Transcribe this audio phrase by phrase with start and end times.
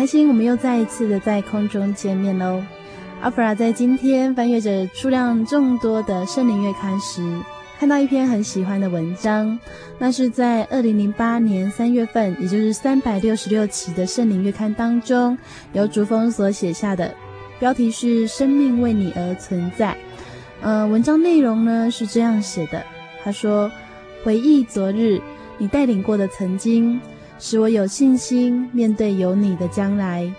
[0.00, 2.64] 开心我们又再一次的在空中见面喽。
[3.20, 7.20] 阿弗拉在今天翻阅着数量众多的圣灵月刊时，
[7.78, 9.58] 看到一篇很喜欢的文章，
[9.98, 15.36] 那是在二零零八年三月份，也就是三百六十六期的圣灵月刊当中，
[15.74, 17.14] 由竹峰所写下的，
[17.58, 19.94] 标题是“生命为你而存在”。
[20.62, 22.82] 呃，文章内容呢是这样写的，
[23.22, 23.70] 他说
[24.24, 25.20] ：“回忆昨日
[25.58, 26.98] 你带领过的曾经。”
[27.40, 30.30] 使我有信心面对有你的将来，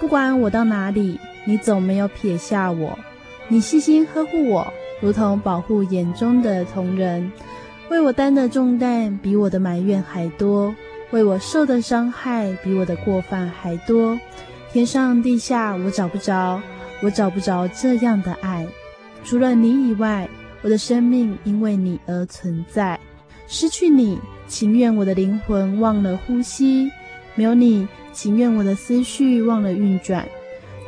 [0.00, 2.98] 不管我到哪里，你总没有撇下我。
[3.46, 4.66] 你细心呵护我，
[5.02, 7.30] 如同保护眼中的瞳人，
[7.90, 10.74] 为我担的重担比我的埋怨还多，
[11.10, 14.18] 为我受的伤害比我的过犯还多。
[14.72, 16.60] 天上地下，我找不着，
[17.02, 18.66] 我找不着这样的爱。
[19.22, 20.26] 除了你以外，
[20.62, 22.98] 我的生命因为你而存在。
[23.46, 24.18] 失去你。
[24.46, 26.90] 情愿我的灵魂忘了呼吸，
[27.34, 30.26] 没有你，情愿我的思绪忘了运转。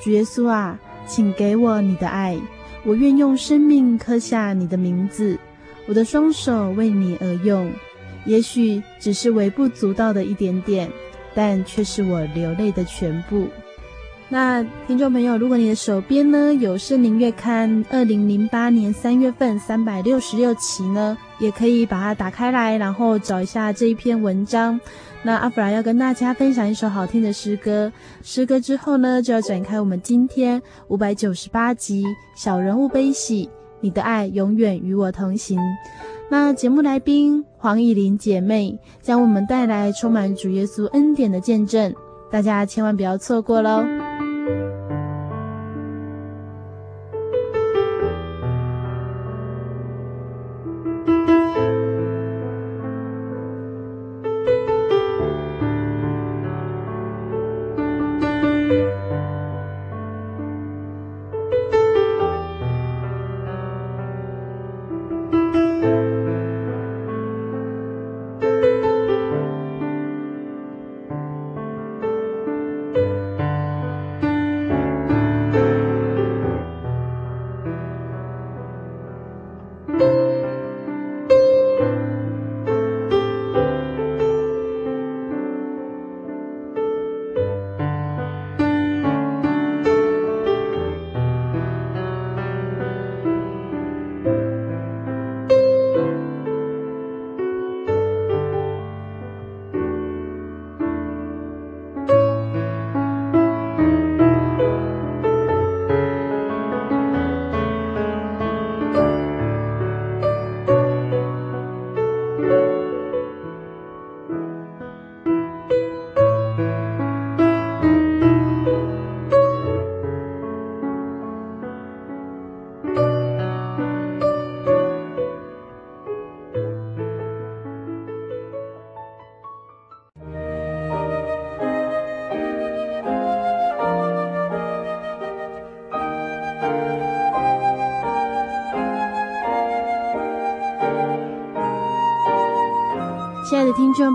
[0.02, 2.38] 主耶稣啊，请给我你的爱，
[2.84, 5.38] 我愿用生命刻下你的名字，
[5.86, 7.70] 我的双手为你而用。
[8.24, 10.90] 也许只是微不足道的一点点，
[11.34, 13.48] 但却是我流泪的全部。
[14.28, 24.80] 那听众朋友，如果你的手边呢有《圣灵月刊》二零零八年三月份三百六十六期呢，也可以把它打开来，然后找一下这一篇文章。
[25.22, 32.04] 那阿弗拉要跟大家分享一首好听的诗歌，诗歌之后呢，就要展开我们今天五百九十八集
[32.36, 33.46] 《小人物悲喜》，
[33.80, 35.58] 你的爱永远与我同行。
[36.30, 41.92] 那节目来宾黄以玲姐妹将为我们带来充满主耶稣恩典的见证，
[42.30, 44.27] 大家千万不要错过喽。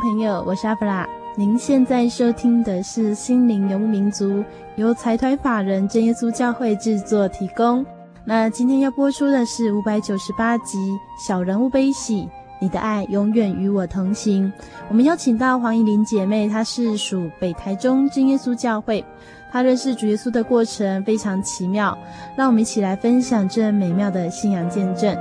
[0.04, 1.08] 朋友，我是阿弗拉。
[1.34, 4.34] 您现在收听的是《心灵游牧民族》，
[4.76, 7.86] 由财团法人真耶稣教会制作提供。
[8.26, 10.78] 那今天要播出的是五百九十八集
[11.26, 12.24] 《小人物悲喜》，
[12.60, 14.52] 你的爱永远与我同行。
[14.90, 19.06] 我们邀请到黄怡玲姐妹，她是属北台中真耶稣教会，
[19.54, 21.98] 她认识主耶稣的过程非常奇妙，
[22.36, 25.18] 让我们一起来分享这美妙的信仰见证。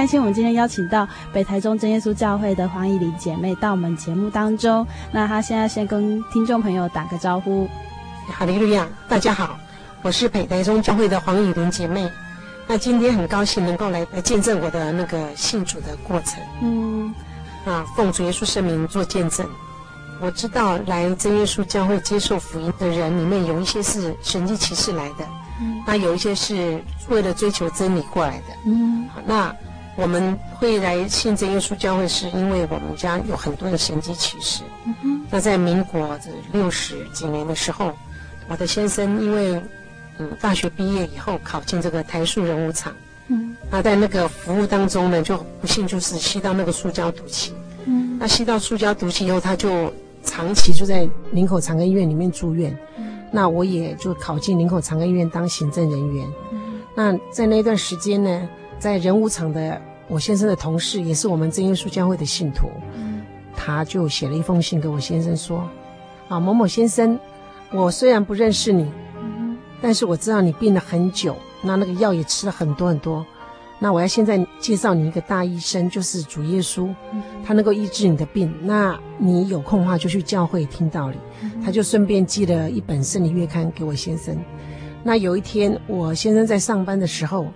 [0.00, 4.86] 开心，我们今天邀请到北台中真耶稣教会的黄以玲姐妹到我们节目当中。
[5.12, 7.68] 那她现在先跟听众朋友打个招呼。
[8.32, 9.58] 哈利路亚，大家好，
[10.00, 12.10] 我是北台中教会的黄以玲姐妹。
[12.66, 16.42] 那今天很高兴能够来来见证我的那个信主的过程。
[16.62, 17.14] 嗯，
[17.66, 19.46] 啊，奉主耶稣圣名做见证。
[20.18, 25.26] 我知道来真耶稣教会接受福音的人里面有一些是神迹骑士来的，
[25.60, 28.44] 嗯，那有一些是为了追求真理过来的。
[28.64, 29.54] 嗯，那。
[30.00, 34.62] 我们会来信这耶稣教会，是因为我们家有很多的神迹奇事。
[34.86, 35.26] 嗯哼。
[35.30, 37.92] 那在民国这六十几年的时候，
[38.48, 39.60] 我的先生因为
[40.18, 42.92] 嗯大学毕业以后考进这个台塑人武厂，
[43.28, 47.52] 嗯，那在那个服务当中呢，就不幸就是吸到那个塑胶毒气。
[47.84, 48.16] 嗯。
[48.18, 49.92] 那吸到塑胶毒气以后，他就
[50.24, 52.76] 长期就在林口长庚医院里面住院。
[52.96, 53.20] 嗯。
[53.30, 56.26] 那我也就考进林口长庚医院当行政人员。
[56.52, 56.80] 嗯。
[56.96, 58.48] 那在那段时间呢，
[58.78, 63.22] 在人武厂的我先生的同事，也是我们真耶稣教会的信徒，嗯，
[63.56, 65.62] 他就写了一封信给我先生说
[66.28, 67.16] ：“啊，某某先生，
[67.70, 68.90] 我虽然不认识你，
[69.22, 73.24] 嗯，但是我知道你病了很久，那那个药也吃了很多很多。
[73.78, 78.52] 那我要现在介绍你一个大医生，就是主耶稣，嗯，他能够医治你的病。
[78.62, 81.16] 那你有空的话就去教会听道理。
[81.42, 84.36] 嗯，他就顺便寄了一本圣灵月刊给我先生。
[85.04, 87.46] 那有一天我先生在上班的时候。”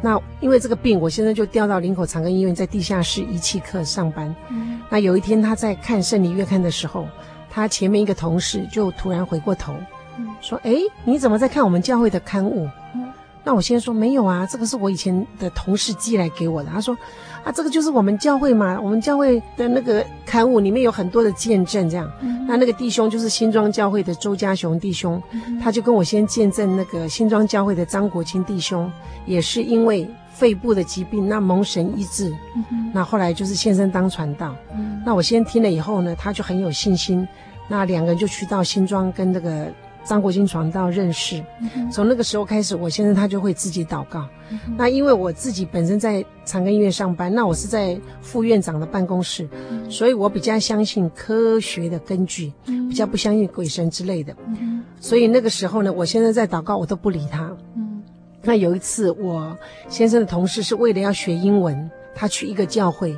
[0.00, 4.34] 那因为这个病，我现在就调到林口长庚医院，在地下室仪器科上班。
[4.48, 4.80] 嗯。
[4.88, 7.06] 那有一天他在看《圣礼月刊》的时候，
[7.50, 9.74] 他前面一个同事就突然回过头，
[10.16, 10.74] 嗯，说：“哎，
[11.04, 13.08] 你怎么在看我们教会的刊物？”嗯。
[13.44, 16.70] 那我先说没有啊，这个是我以前的同事寄来给我的。
[16.70, 16.96] 他说。
[17.44, 22.10] 啊，这个就是我们教会嘛，我们教会的那个刊物里面有很多的见证，这样。
[22.20, 28.90] 嗯、那那个弟兄就是新庄教会的周家雄弟兄，嗯、他就跟我先见证那个新庄教会的张国清弟兄，
[29.26, 32.30] 也是因为肺部的疾病，那蒙神医治。
[32.70, 34.54] 嗯、那后来就是先生当传道。
[34.74, 37.26] 嗯、那我先听了以后呢，他就很有信心，
[37.68, 39.66] 那两个人就去到新庄跟那个。
[40.08, 41.44] 张国金传道认识，
[41.92, 44.26] 从那个时候开始，我先生他就会自己祷告。
[44.50, 54.34] 嗯、那因为我自己本身在长庚医院上班，那我是在副院长的办公室，嗯、所以我比较相信科学的根据，嗯、比较不相信鬼神之类的。
[54.46, 57.54] 嗯、所以那个时候呢，我先生在祷告，我都不理他。
[57.76, 58.02] 嗯、
[58.42, 59.54] 那有一次，我
[59.90, 63.12] 先生的同事是为了要学英文，他去一个教会，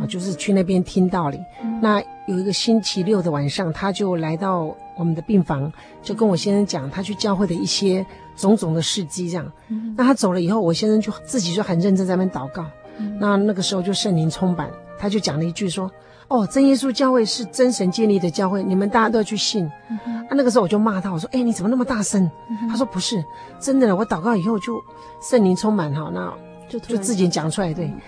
[0.00, 1.38] 啊，就是去那边听道理。
[1.62, 4.74] 嗯、那有一个星期六的晚上，他就来到。
[4.96, 5.72] 我们的病房
[6.04, 8.06] 就跟我先生讲他去教会的一些
[8.36, 9.52] 种种的事迹，这样。
[9.66, 12.64] 嗯、那他走了以后，我先生就自己就很认真在那边祷告。
[12.98, 15.90] 嗯、那那个时候就圣灵充满，他就讲了一句说
[16.30, 19.68] ：“哦，真耶稣教会是真神建立的教会，你们大家都要去信。
[19.90, 23.20] 嗯”啊，那个时候我就骂他，我说：“哎，你怎么那么大声？”嗯、他说：“不是
[23.58, 24.80] 真的，我祷告以后就
[25.20, 26.32] 圣灵充满哈，那
[26.68, 27.86] 就就自己讲出来。”对。
[27.86, 28.00] 嗯、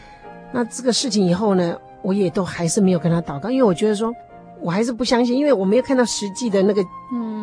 [0.53, 4.14] 那这个事情以后呢，我也都还是没有跟他祷告，因为我觉得说。
[4.59, 6.83] 我还是不相信，因为我没有看到实际的那个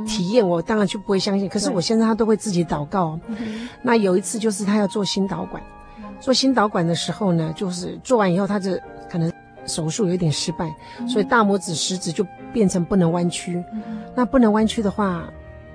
[0.03, 1.47] 体验，嗯、我当然就不会相信。
[1.47, 3.19] 可是我现在他都会自己祷告。
[3.27, 3.38] 对
[3.83, 5.61] 那有一次就是他要做心导管，
[5.99, 8.71] 嗯、做心导管的时候呢，就是做完以后，他就
[9.07, 9.31] 可能
[9.67, 13.63] 手术有点失败，嗯、所以大拇指、食指就变成不能弯曲。
[13.71, 15.23] 嗯、那不能弯曲的话，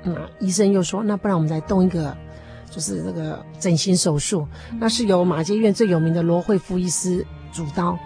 [0.02, 2.14] 嗯，医生又说，那不然我们再动一个，
[2.68, 7.24] 就是那个整形手术，嗯、那是由马偕院最有名的罗惠夫医师。
[7.50, 7.98] 主刀，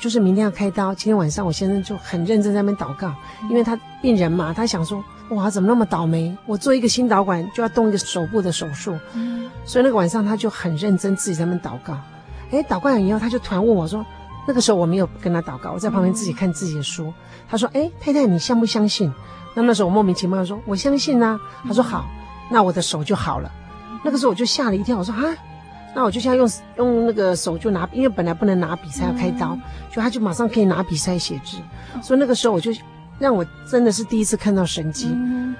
[0.00, 0.94] 就是明天要开刀。
[0.94, 3.14] 今天晚上我先生就很认真在那边祷告，
[3.48, 6.36] 因为他病人嘛，他想说，哇，怎么那么倒霉？
[6.46, 8.98] 我做一个心导管就要动一个手部的手术，
[9.64, 11.96] 所以那个晚上他就很认真自己在那边祷告。
[12.50, 14.04] 哎，祷告完以后，他就突然问我说，
[14.48, 17.12] 那个时候我没有跟他祷告，我在旁边自己看自己的书。
[17.48, 19.12] 他说，哎，太太，你相不相信？
[19.54, 21.38] 那那时候我莫名其妙说，我相信啊。
[21.66, 22.06] 他说好，
[22.50, 23.50] 那我的手就好了。
[24.02, 25.36] 那个时候我就吓了一跳，我说啊。
[25.94, 29.58] 那我就像用用那个手就拿，因为本来不能拿笔才要开刀，
[29.90, 31.56] 就他就马上可以拿笔在写字，
[32.02, 32.70] 所以那个时候我就
[33.18, 35.08] 让我真的是第一次看到神迹，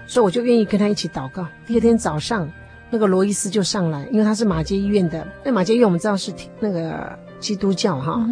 [0.07, 1.47] 所以我就愿意跟他一起祷告。
[1.67, 2.49] 第二天早上，
[2.91, 8.25] 那个罗伊斯就上来，因为他是马街医院的，那马街医院我们知道是那个基督教哈，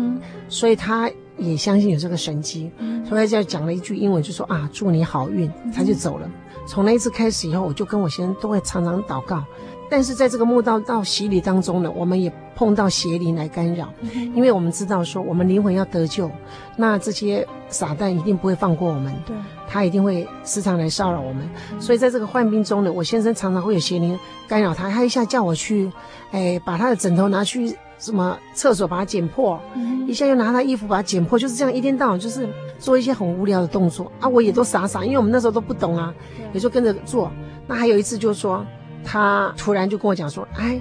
[0.49, 2.71] 所以他也相信有这个神迹，
[3.09, 6.31] 所以他就讲了一句英文，就说啊，祝你好运，他就走了。
[6.67, 9.43] 从那一次开始以后，我就跟我先生都会常常祷告。
[9.91, 13.89] 但是在这个墓道到洗礼当中呢，我们也碰到邪灵来干扰，
[14.35, 16.31] 因为我们知道说我们灵魂要得救，
[16.77, 19.35] 那这些撒旦一定不会放过我们，对，
[19.69, 21.49] 他一定会时常来骚扰我们。
[21.81, 25.91] 所以在这个患病中呢，我先生常常会有邪灵干扰他，他一下叫我去，
[26.33, 29.59] 哎，把他的枕头拿去什么厕所把它剪破，
[30.07, 32.47] 一下又拿他衣服把它剪破，就是这样一天到晚就是
[32.79, 36.13] 做一些很无聊的动作啊，我也都傻傻，因为我们那时候都不懂啊，
[36.53, 37.31] 也就跟着做。
[37.67, 38.67] 那还有一次就是说。
[39.05, 40.81] 他突然就跟我讲说：“哎，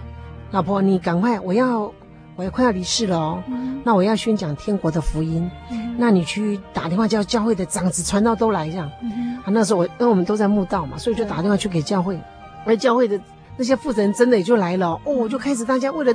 [0.52, 1.92] 老婆，你赶快，我要，
[2.36, 3.44] 我要快要离世了哦。
[3.48, 5.50] 嗯、那我要宣讲天国的福音。
[5.72, 8.90] 嗯、那你去打电话叫教会的长子传道都来这样。
[9.02, 12.20] 嗯、啊，那时候我因为我们都在墓道嘛，所以就打电话去给教会，
[12.66, 13.20] 而教会的
[13.56, 15.00] 那些负责人真的也就来了。
[15.04, 16.14] 哦，我就开始大家为了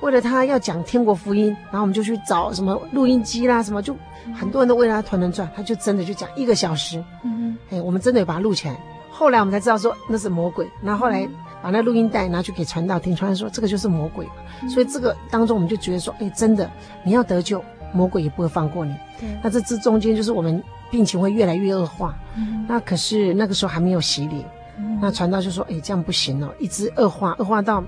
[0.00, 3.96] 为了他要讲天国福音，然后我们就去找什么录音机啦，什么就
[4.34, 7.02] 很多人都为了他团团转，他就真的就讲一个小时。
[7.24, 8.76] 嗯，哎，我们真的有把它录起来。
[9.22, 10.68] 后来我们才知道说那是魔鬼。
[10.80, 11.28] 那后后来。
[11.62, 14.28] 把那录音带拿去给传道听，传道说这个就是魔鬼，
[14.62, 16.68] 嗯、所以这个当中我们就觉得说，哎，真的，
[17.04, 17.64] 你要得救，
[17.94, 18.92] 魔鬼也不会放过你。
[19.20, 20.60] 对，那这之中间就是我们
[20.90, 22.18] 病情会越来越恶化。
[22.36, 24.44] 嗯，那可是那个时候还没有洗礼，
[24.76, 27.80] 嗯、那传道就说，哎，这样不行哦，一直恶化，恶化到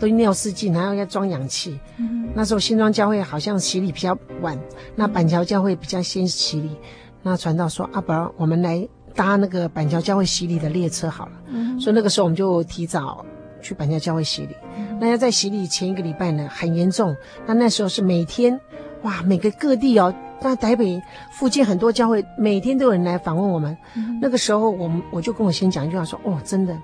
[0.00, 1.78] 都尿失禁，还要要装氧气。
[1.98, 4.58] 嗯，那时候新庄教会好像洗礼比较晚，
[4.96, 6.74] 那板桥教会比较先洗礼。
[7.22, 8.88] 那传道说，阿伯，我们来。
[9.18, 13.26] 搭那个板桥教会洗礼的列车好了，嗯、所以那个时候我们就提早
[13.60, 14.54] 去板桥教会洗礼。
[14.76, 17.16] 嗯、那要在洗礼前一个礼拜呢，很严重。
[17.44, 18.60] 那那时候是每天，
[19.02, 23.76] 哇，每个各地哦，那台北附近很多教会每天都有人来访问我们。
[23.96, 26.78] 嗯、那个时候，我们我就跟我先讲一句话说：哦，真的，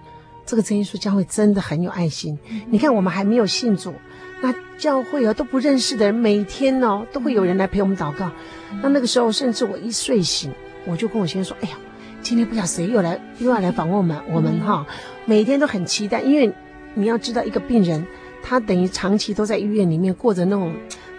[0.44, 2.36] 这个真耶稣教会真的很有爱心。
[2.50, 3.94] 嗯、你看，我们还没有信主，
[4.42, 8.28] 那教会啊都不认识的人，每天哦都会有人来陪我们祷告。
[8.72, 10.50] 嗯、那那个时候，甚至我一睡醒，
[10.84, 11.76] 我就跟我先生说：哎呀。
[12.25, 14.87] 今天不晓得谁又来又要来访问我们，我们哈
[15.26, 16.50] 每天都很期待，因为
[16.95, 18.04] 你要知道，一个病人
[18.43, 20.75] 他等于长期都在医院里面过着那种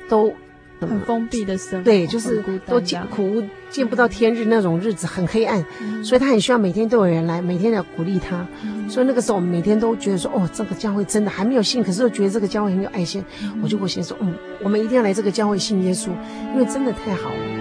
[0.10, 0.34] 都
[0.82, 5.64] 很封闭的生活，对，就是都见苦见不到天日那种日子，很黑暗，
[6.04, 8.48] 所以他很需要每天都有人来，每天要鼓励他。
[8.90, 13.24] 所以那个时候我们每天都觉得说，哦，这个教会真的还没有信，可是又觉得这个教会很有爱心，
[13.62, 14.34] 我就会先说，嗯，
[14.64, 16.10] 我们一定要来这个教会信耶稣，
[16.54, 17.55] 因为真的太好了。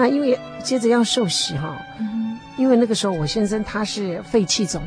[0.00, 1.76] 那因为接着要受洗哈，
[2.56, 4.80] 因为那个时候我先生他是肺气肿，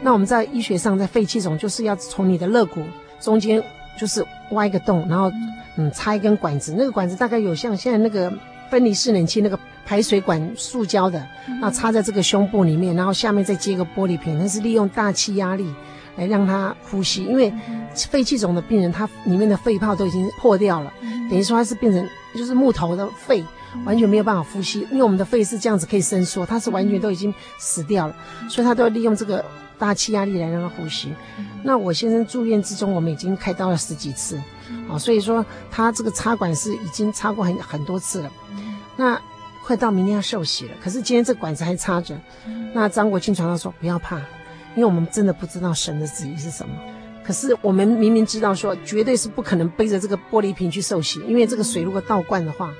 [0.00, 2.80] 那我们在医学上在肺气肿就是要从你的肋骨
[3.18, 3.60] 中间
[3.98, 5.28] 就是挖一个洞，然后
[5.74, 5.90] 嗯。
[5.92, 8.32] 插一根管子，那个管子大概有像现在那个
[8.70, 11.26] 分离式冷气那个排水管塑胶的，
[11.60, 15.66] 那插在这个胸部里面，然后下面再接个玻璃瓶，那是利用大气压力
[16.14, 17.52] 来让他呼吸，因为
[18.08, 20.92] 肺气肿的病人他里面的肺泡都已经破掉了，
[21.28, 23.42] 等于说他是变成就是木头的肺。
[23.84, 28.14] 完全没有办法呼吸，因为我们的肺是这样子可以伸缩，它是完全都已经死掉了，
[28.48, 29.44] 所以他都要利用这个
[29.78, 31.12] 大气压力来让它呼吸。
[31.62, 34.40] 那我先生住院之中，我们已经开刀了十几次，
[34.88, 38.30] 啊，所以说他这个插管是已经插过很很多次了。
[38.96, 39.20] 那
[39.64, 42.18] 快到明天要受洗了，可是今天这管子还插着。
[42.72, 44.16] 那张国庆传道说不要怕，
[44.74, 46.74] 因为我们真的不知道神的旨意是什么。
[47.24, 52.72] 可是我们明明知道说绝对是不可能背着这个玻璃瓶去受洗，因为这个水如果倒灌的话。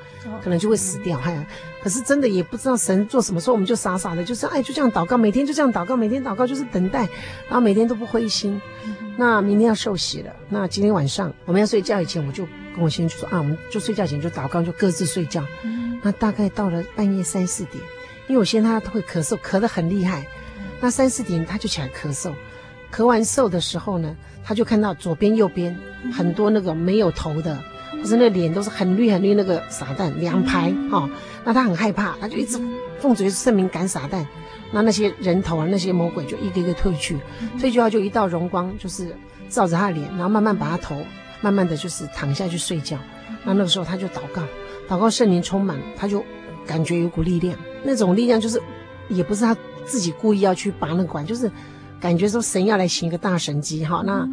[0.45, 1.47] 可能就会死掉，哎，
[1.83, 7.09] 可是真的也不知道神做什么，所以我们就傻傻的，就是哎，就这样祷告，每天就这样祷告，每天祷告就是等待，
[7.47, 8.61] 然后每天都不灰心。
[9.17, 15.43] 那明天要受洗了，那今天晚上我们要睡觉以前，我就跟我先生说啊，我们就睡觉前就祷告，就各自睡觉。
[16.03, 17.83] 那大概到了半夜三四点，
[18.29, 20.27] 因为我先生他会咳嗽，咳得很厉害，
[20.83, 22.31] 那三四点他就起来咳嗽，
[22.93, 24.15] 咳完嗽的时候呢，
[24.51, 25.79] 他就看到左边右边
[26.13, 27.57] 很多那个没有头的。
[28.03, 31.11] 可是那脸都是很绿很绿，那个傻蛋两排哈、哦，
[31.45, 32.59] 那他很害怕，他就一直
[32.99, 34.27] 奉主圣名赶傻蛋，
[34.73, 37.17] 那那些人头啊，那些魔鬼就一个一个退去，
[37.61, 39.15] 退去后就一道荣光就是
[39.49, 40.97] 照着他的脸，然后慢慢把他头
[41.41, 42.99] 慢慢的就是躺下去睡觉，
[43.45, 44.43] 那那个时候他就祷告，
[44.89, 46.25] 祷告圣灵充满，他就
[46.67, 48.61] 感觉有股力量，那种力量就是
[49.09, 51.49] 也不是他自己故意要去拔那个管，就是
[52.01, 54.29] 感觉说神要来行一个大神机哈，那。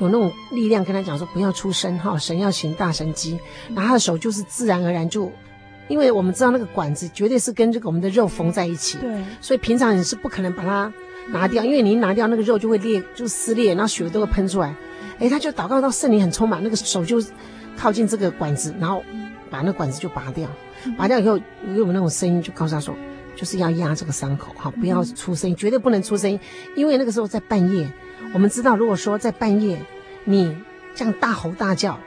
[0.00, 3.38] 有那种力量跟他讲说不要出声哈，神要行大神机，
[3.74, 5.30] 然后他的手就是自然而然就，
[5.88, 10.90] 因为我们知道那个管子绝对是跟这个我们的肉缝在一起，对，所以平常你是不可能把它
[11.28, 14.74] 拿掉，因为你一拿掉那个肉就会裂，就撕裂，然后血都会喷出来。
[15.18, 17.22] 哎，他就祷告到圣灵很充满，那个手就
[17.76, 19.04] 靠近这个管子，然后
[19.50, 20.48] 把那管子就拔掉，
[20.96, 22.94] 拔掉以后又有那种声音就告诉他说，
[23.40, 26.38] 就是要压这个伤口哈，不要出声音，绝对不能出声音，
[26.76, 27.90] 因为那个时候在半夜。
[28.34, 29.80] 我们知道，如果说在半夜，
[30.24, 30.54] 你
[30.94, 31.98] 这样大吼大叫，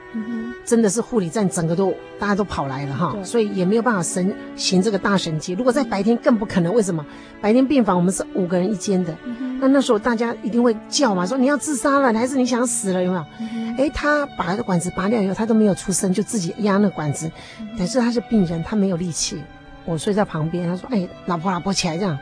[0.63, 5.54] 真的是护理站整个都大家都跑来了哈，所以也没有办法神行这个大神迹。
[5.54, 7.04] 如果在白天更不可能，为什么？
[7.42, 13.04] 白天病房我们是五个人一间的，嗯、那那时候大家一定会叫嘛，说你要自杀了，还是你想死了？
[13.04, 13.24] 有没有？
[13.75, 17.30] 哎、嗯，他把他的管子拔掉以后，他都没有出声，就自己压那个管子。
[17.75, 19.42] 但是他是病人，他没有力气。
[19.86, 22.18] 我睡在旁边，他说：“哎，老婆，老婆起来这样。”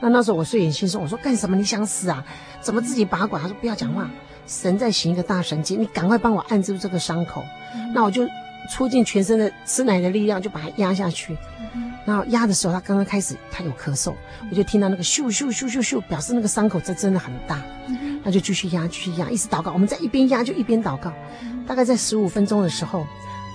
[0.00, 1.56] 那那时候我睡眼惺忪，我说：“干什么？
[1.56, 2.24] 你想死啊？
[2.60, 4.08] 怎么自己拔管？”他说：“不要讲话。”
[4.46, 7.44] 神在行一个大神迹，你赶快帮我按住这个伤口。
[7.74, 8.24] 嗯、那我就
[8.70, 11.36] 出尽全身的吃奶的力量，就把它压下去。
[11.74, 17.60] 嗯、然后压的时候，他刚刚开始他有咳嗽，嗯、我就听到那个咻咻咻咻咻，表示那个伤口这真的很大。
[17.88, 19.72] 嗯、那就继续压，继续压，一直祷告。
[19.72, 21.12] 我们在一边压就一边祷告。
[21.42, 23.04] 嗯、大概在十五分钟的时候，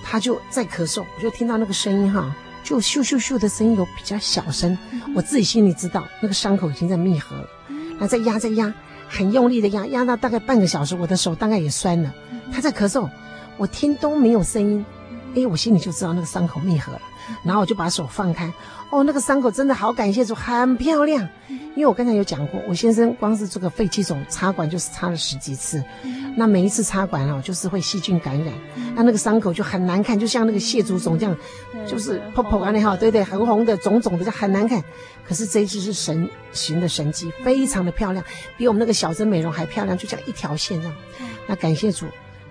[0.04, 2.36] 他就在咳嗽，我就听到那个声音哈，
[2.72, 4.78] 就咻咻咻的声音有比较小声。
[4.92, 7.46] 嗯、我自己心里知道那个伤口已经在密合了。
[7.68, 8.72] 嗯、那再压，再压。
[9.10, 12.10] 很用力的压，压到大概半个小时，我的手大概也酸了。
[12.50, 13.10] 他在咳嗽，
[13.58, 14.82] 我听都没有声音，
[15.36, 17.00] 哎，我心里就知道那个伤口密合了。
[17.44, 18.50] 然后我就把手放开，
[18.92, 21.26] 哦，那个伤口真的好感谢主，很漂亮。
[21.74, 25.82] 因为我刚才有讲过，我先生光是这个肺气肿插管就是插了十几次，
[26.36, 28.52] 那每一次插管哦，就是会细菌感染，
[28.94, 31.34] 那那个伤口就很难看，就像那个蟹足肿这样，
[31.86, 34.84] 就是泡泡啊那哈，对对，红红的、肿肿的，就很难看。
[35.26, 38.22] 可是这一次是神行的神迹，非常的漂亮，
[38.58, 40.94] 比我们那个小针美容还漂亮，就像一条线这样。
[41.46, 42.04] 那感谢主，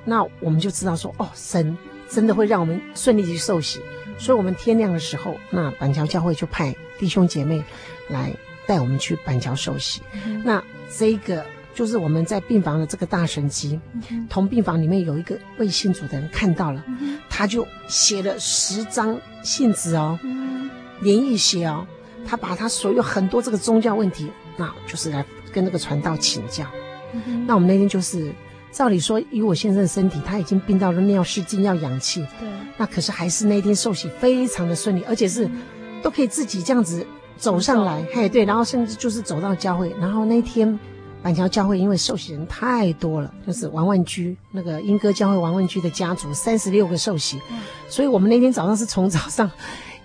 [0.03, 1.77] 那我们就知道说，哦，神
[2.09, 3.79] 真的会让我们顺利去受洗。
[4.21, 7.63] 所以，我们天亮的时候，那板桥教会就派弟兄姐妹
[8.07, 8.31] 来
[8.67, 10.03] 带我们去板桥受洗。
[10.25, 10.63] 嗯、那
[10.95, 13.79] 这一个就是我们在病房的这个大神机，
[14.11, 20.69] 嗯、同病房里面有一个未信主的人看到了，嗯、他就写了十张信纸哦，嗯、
[21.01, 21.87] 连夜写哦。
[22.23, 26.63] 他把他所有很多这个宗教问题，那就是来跟那个传道请教。
[27.13, 28.31] 嗯、那我们那天就是，
[28.71, 32.21] 照理说以我先生的身体，他已经病到了尿失禁要氧气。
[32.39, 32.47] 对。
[32.77, 35.49] 那可是还是那天受洗非常的顺利，而且是
[36.01, 37.05] 都可以自己这样子
[37.37, 39.93] 走上来，嗯、嘿，对，然后甚至就是走到教会。
[39.99, 40.79] 然后那天
[41.21, 49.49] 板桥教会因为受洗人太多了，就是王万居那个英歌教会王万居的家族三十六个受洗，嗯、所以我们那天早上是从早上。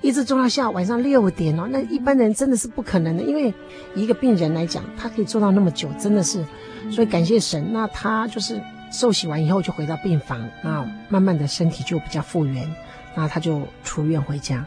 [0.03, 3.53] 一直做到下午晚上六点哦，那一般人真的是不可能的，因为
[3.95, 6.45] 一个病人来讲，他可以做到那么久，真的是，
[6.91, 7.73] 所以感谢神。
[7.73, 12.69] 那他就是受洗完以后就回到病房，那慢慢的身体就比较复原，
[13.15, 14.65] 那他就出院回家。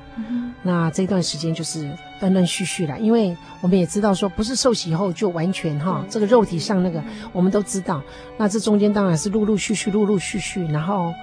[0.61, 7.01] 那这段时间就是断断续续了，因为我们也知道说不是受洗以后就完全哈，这个肉体上那个
[7.31, 8.01] 我们都知道，
[8.37, 11.13] 那这中间当然是陆陆续续，陆陆续续，然后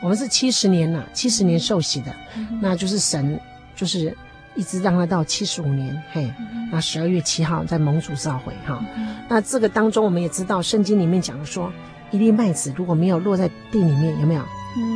[0.00, 2.14] 我们是七十年了，七十年受洗的，
[2.60, 3.38] 那就是神。
[3.76, 4.16] 就是
[4.54, 6.32] 一直让他到七十五年，嘿，
[6.70, 8.84] 那十二月七号在蒙主召回哈。
[9.28, 11.72] 那这个当中我们也知道，圣经里面讲说，
[12.10, 14.42] 一粒麦子如果没有落在地里面，有没有？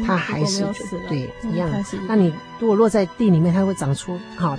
[0.05, 0.67] 它还是
[1.09, 1.71] 对一样。
[2.09, 4.59] 那你如果落在地里面，它会长出好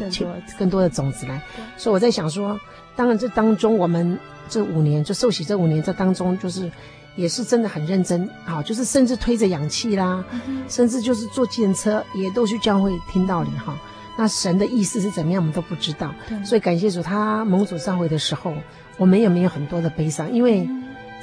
[0.58, 1.42] 更多的种子来。
[1.76, 2.58] 所以我在想说，
[2.96, 6.72] 当然这当中我们这五年就受洗这五年，这当中就是
[7.18, 10.24] 也是真的很认真，好，就是甚至推着氧气啦，
[10.70, 13.78] 甚至就是坐计程车也都去教会听道理哈。
[14.20, 16.14] 那神的意思是怎么样，我们都不知道。
[16.28, 18.54] 对所以感谢主，他蒙主召回的时候，
[18.98, 20.68] 我们也没有很多的悲伤，因为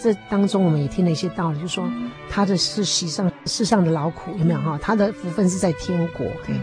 [0.03, 1.87] 这当中我们也听了一些道理，就是说
[2.31, 4.79] 他的是世上世上的劳苦有没有哈？
[4.81, 6.27] 他的福分是在天国。
[6.47, 6.59] 对，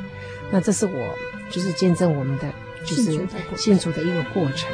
[0.51, 0.91] 那这是我
[1.51, 2.51] 就是见证我们的
[2.83, 4.67] 就是信主的一个过程。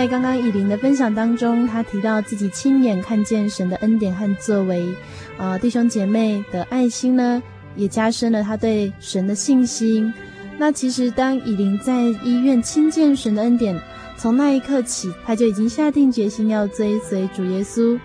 [0.00, 4.82] 在刚刚以琳的分享当中，他提到自己亲眼看见神的恩典和作为，
[5.36, 7.42] 呃，弟兄姐妹的爱心呢，
[7.76, 10.10] 也加深了他对神的信心。
[10.56, 13.78] 那其实当以琳在医院亲见神的恩典，
[14.16, 18.00] 从那一刻起，他就已经下定决心要追随主耶稣。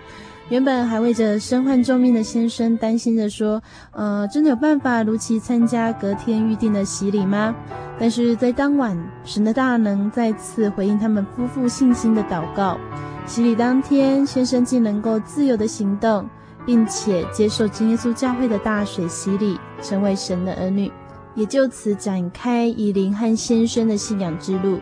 [0.48, 7.52] 原本还为着身患重病的先生担心着说，呃，真的有办法如期参加隔天预定的洗礼吗？
[7.98, 12.78] 但是在当晚，神的大能再次回应他们夫妇信心的祷告。
[13.26, 16.24] 洗礼当天，先生竟能够自由的行动，
[16.64, 20.92] 并且接受真耶稣教会的大水洗礼，成为神的儿女，
[21.34, 24.78] 也就此展开以琳和先生的信仰之路。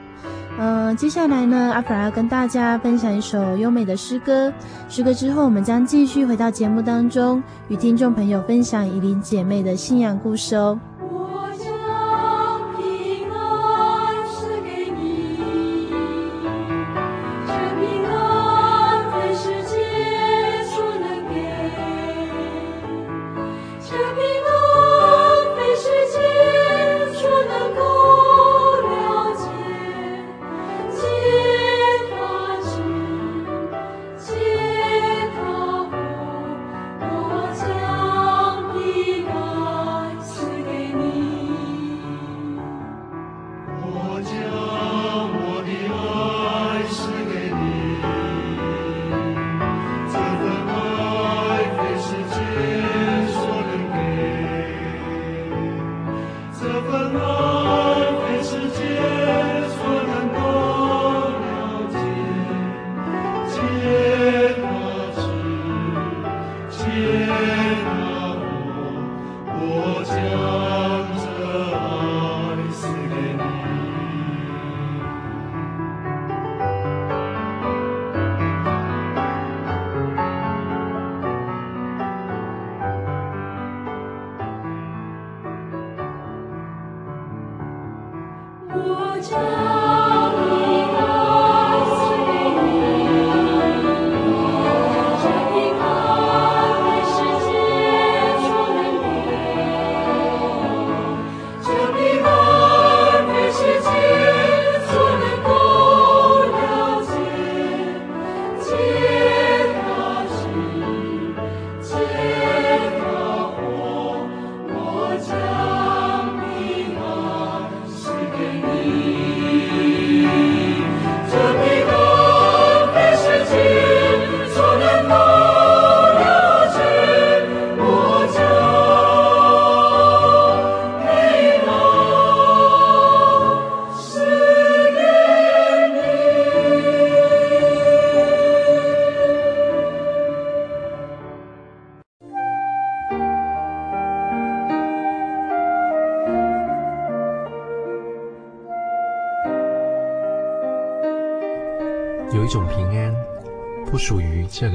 [0.56, 4.52] 嗯、接下来呢，阿弗拉要跟大家分享一首优美的诗歌。
[4.88, 10.78] 诗歌之后，我们将继续回到节目当中，与听众朋友分享以琳姐妹的信仰故事哦。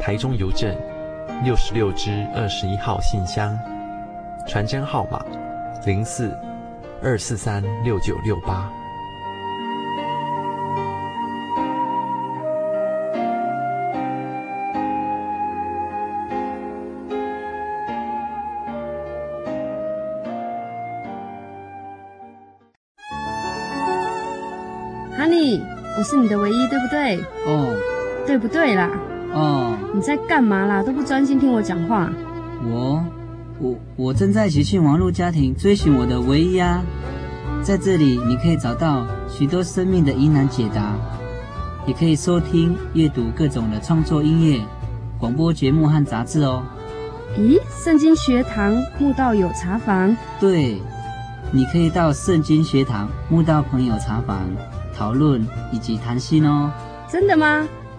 [0.00, 0.74] 台中邮政
[1.44, 3.56] 六十六支二十一号信箱，
[4.46, 5.22] 传真号码
[5.84, 6.34] 零四
[7.02, 8.68] 二四三六九六八。
[25.18, 25.60] Honey，
[25.98, 27.16] 我是你的唯一，对不对？
[27.46, 27.76] 哦。
[28.26, 28.88] 对不对啦？
[29.32, 30.82] 哦，你在干嘛啦？
[30.82, 32.10] 都不专心听我讲话。
[32.64, 33.02] 我，
[33.58, 36.80] 我，我正在喜讯网络家庭追寻我的唯一啊！
[37.62, 40.94] 在这里，你可以找到许多生命的疑难解答，
[41.86, 44.60] 也可以收听、阅读各种的创作音乐、
[45.18, 46.62] 广播节目和杂志哦。
[47.36, 50.16] 咦，圣经学堂慕道友茶房？
[50.38, 50.80] 对，
[51.50, 54.48] 你可以到圣经学堂慕道朋友茶房
[54.96, 56.70] 讨论以及谈心哦。
[57.08, 57.66] 真的吗？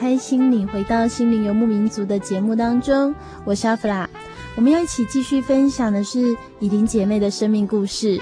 [0.00, 4.08] 开心，你回到心灵游牧民族的节目当中，我是阿弗拉。
[4.56, 8.18] 我们要一起继续分享的是以琳姐妹的生命故事。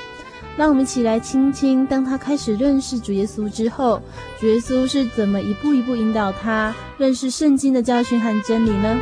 [0.57, 4.03] 让我们一起来听听，当她开始认识主耶稣之后，
[4.41, 8.99] 主耶稣是怎么一步一步引导她认识圣经的教训和真理呢？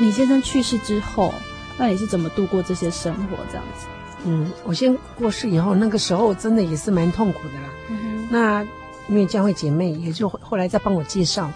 [0.00, 1.30] 你先生去世之后。
[1.78, 3.86] 那你是怎么度过这些生活这样子？
[4.24, 7.68] 嗯，我先过世以后，那个时候真的也是蛮痛苦的啦。
[7.90, 8.62] 嗯，那
[9.08, 11.50] 因为教会姐妹也就后来再帮我介绍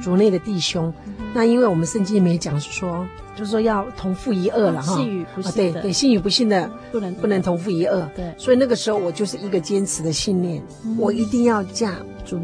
[0.00, 0.92] 主内的弟兄。
[1.34, 3.04] 那因为我们圣经里面讲说，
[3.34, 4.94] 就是说要同父一轭了哈。
[4.94, 8.06] 信与不信的，对对，信与不信的不能不能同父一轭。
[8.14, 10.62] 对，所以那个时候我就是一个坚持的信念，
[10.98, 11.96] 我一定要嫁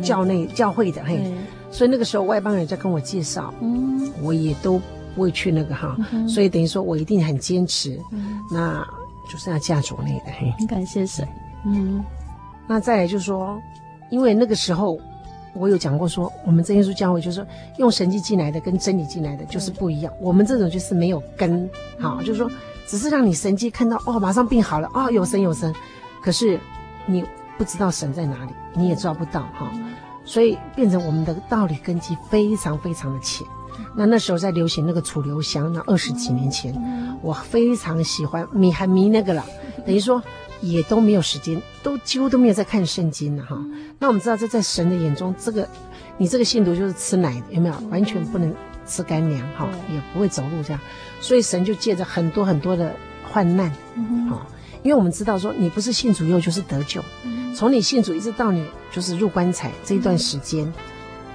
[0.03, 1.33] 教内教会的嘿。
[1.71, 4.85] 所以那个时候外邦人在跟我介绍，嗯，我也都不
[5.16, 5.97] 会去那个哈。
[6.29, 7.99] 所以等于说我一定很坚持，
[8.51, 8.87] 那
[9.31, 10.33] 就是要嫁主内的。
[10.59, 11.27] 很感谢神，
[11.64, 12.05] 嗯。
[12.66, 13.59] 那再来就是说，
[14.11, 14.99] 因为那个时候
[15.55, 20.12] 我有讲过说，我们真耶稣教会就是说用神迹进来的跟真理进来的就是不一样。
[20.21, 21.68] 我们这种就是没有根，
[21.99, 22.51] 好，就是说
[22.87, 25.75] 只是让你神迹看到哦，马上病好了哦，有神有神，
[26.23, 26.61] 可是
[27.07, 27.25] 你
[27.57, 29.73] 不知道神在哪里，你也抓不到哈，
[30.25, 33.47] 所以变成我们的道理根基非常非常的浅。
[33.97, 36.75] 那那时候在流行那个楚留香，那二十几年前，
[37.23, 39.45] 我非常喜欢迷还迷那个了，
[39.87, 40.23] 等于说。
[40.61, 43.57] 也都没有时间，都几乎都没有在看圣经了哈。
[44.01, 45.69] 那我们知道，这在神的眼中，这个
[46.17, 47.75] 你这个信徒就是吃奶的，有没有？
[47.91, 48.53] 完全不能
[48.85, 50.81] 吃干粮哈，也不会走路这样。
[51.21, 52.93] 所以神就借着很多很多的
[53.31, 53.71] 患难，
[54.29, 54.45] 哈，
[54.83, 57.05] 因为我们知道说，你不是信主又就是得救，
[57.55, 60.75] 从你信主一直到你就是入棺材这一段时间，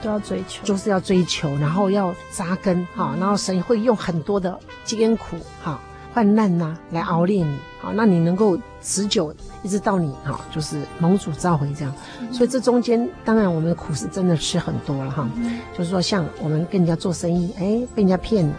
[0.03, 5.79] 都要追求，就是要追求，然后要扎根哈，然后神会用很多的艰苦哈。
[6.13, 11.91] 患难呐，来熬炼你，好，那你能够持久，一直到你哈，就是蒙主召回这样。
[12.31, 15.27] 所以这中间，当然我们的苦是真的吃很多了哈。
[15.75, 18.53] 就是说，像我们跟人家做生意，哎，被人家骗了，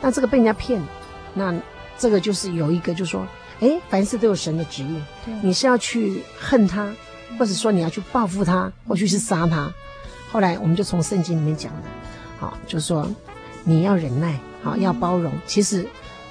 [0.00, 0.80] 那这个被人家骗，
[1.34, 1.52] 那
[1.98, 3.26] 这个就是有一个，就是说，
[3.58, 5.02] 哎，凡事都有神的旨意，
[5.42, 6.88] 你是要去恨他，
[7.40, 9.68] 或者说你要去报复他，或去是杀他。
[10.30, 11.88] 后来我们就从圣经里面讲的，
[12.38, 13.08] 好，就说
[13.64, 15.86] 你要忍耐，好，要包容，其实。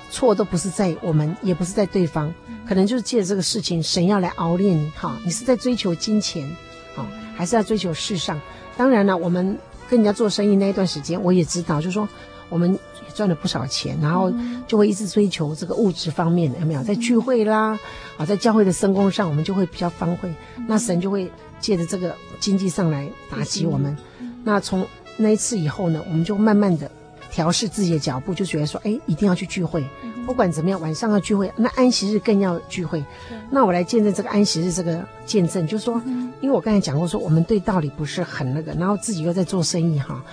[0.10, 2.34] 错都不是在我们，也不是在对方，
[2.66, 5.18] 可能就是借这个事情，神要来熬炼你哈。
[5.26, 6.50] 你是在追求金钱，
[6.96, 7.06] 好，
[7.36, 8.40] 还是要追求世上？
[8.78, 9.58] 当然了，我们
[9.90, 12.08] 跟人家做生意那一段时间，我也知道，就说
[12.48, 12.80] 我们
[13.14, 14.32] 赚了不少钱，然后
[14.66, 16.82] 就会一直追求这个物质方面的，有没有？
[16.84, 17.78] 在聚会啦，
[18.18, 20.34] 啊，在教会的事工上，我们就会比较方会，
[20.70, 23.96] 那神就会借着这个经济上来打击我们。
[24.44, 24.86] 那从
[25.18, 26.90] 那一次以后呢，我们就慢慢的。
[27.30, 29.86] 调试自己的脚步，就觉得说，哎，一定要去聚会，
[30.26, 33.04] 不管怎么样，晚上要聚会，那安息日更要聚会。
[33.52, 36.02] 那我来见证这个安息日这个见证，就是说，
[36.40, 40.24] 因为我刚才讲过，说我们对道理不是很那个，然后自己又在做生意哈，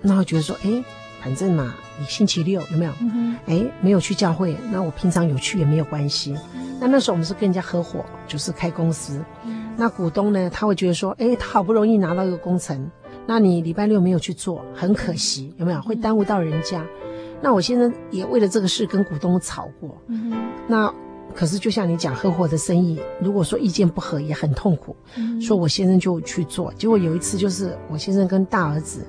[0.00, 0.82] 然后觉得说，哎，
[1.20, 2.92] 反正嘛，你星期六有没有？
[3.46, 6.34] 哎，没有去教会，那我平常有去也没有关系。
[6.80, 9.20] 那那时候我们是跟人家合伙，就是开公司，
[9.76, 12.90] 那股东呢，他会觉得说，哎，他好不容易拿到一个工程。
[13.26, 15.80] 那你礼拜六没有去做，很可惜，有没有？
[15.80, 16.84] 会耽误到人家。
[17.40, 19.96] 那我先生也为了这个事跟股东吵过。
[20.08, 20.32] 嗯。
[20.68, 20.92] 那
[21.34, 24.94] 可是就像你讲，合伙的生意，如果说意见不合，也很痛苦。
[25.16, 25.40] 嗯。
[25.40, 29.04] 说我先生就去做，结果有一次就是我先生跟大儿子，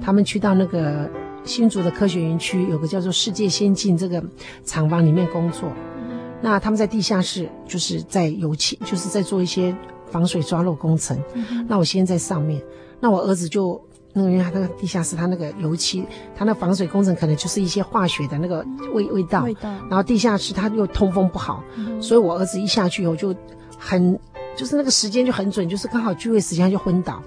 [0.00, 1.10] 他们去到那个
[1.42, 4.22] 新竹的科学园区，有个叫做世界先进这个
[4.64, 5.68] 厂房里面工作。
[5.96, 6.20] 嗯。
[6.40, 9.74] 那他们在地下室，就是在油漆，就是在做一些
[10.14, 11.20] 防水抓漏工程。
[11.34, 11.66] 嗯。
[11.68, 12.62] 那我先在上面。
[13.00, 19.42] 那我儿子就那个，因为他那个地下室，他那个油漆，他那防水工程可能就是一些化学的那个味味道。
[19.42, 19.68] 味道。
[19.90, 23.34] 然后地下室他又通风不好，嗯、所以我儿子一下去以后就
[23.76, 24.16] 很，
[24.54, 27.20] 就是那个时间就很准，就是刚好聚会时间就昏倒，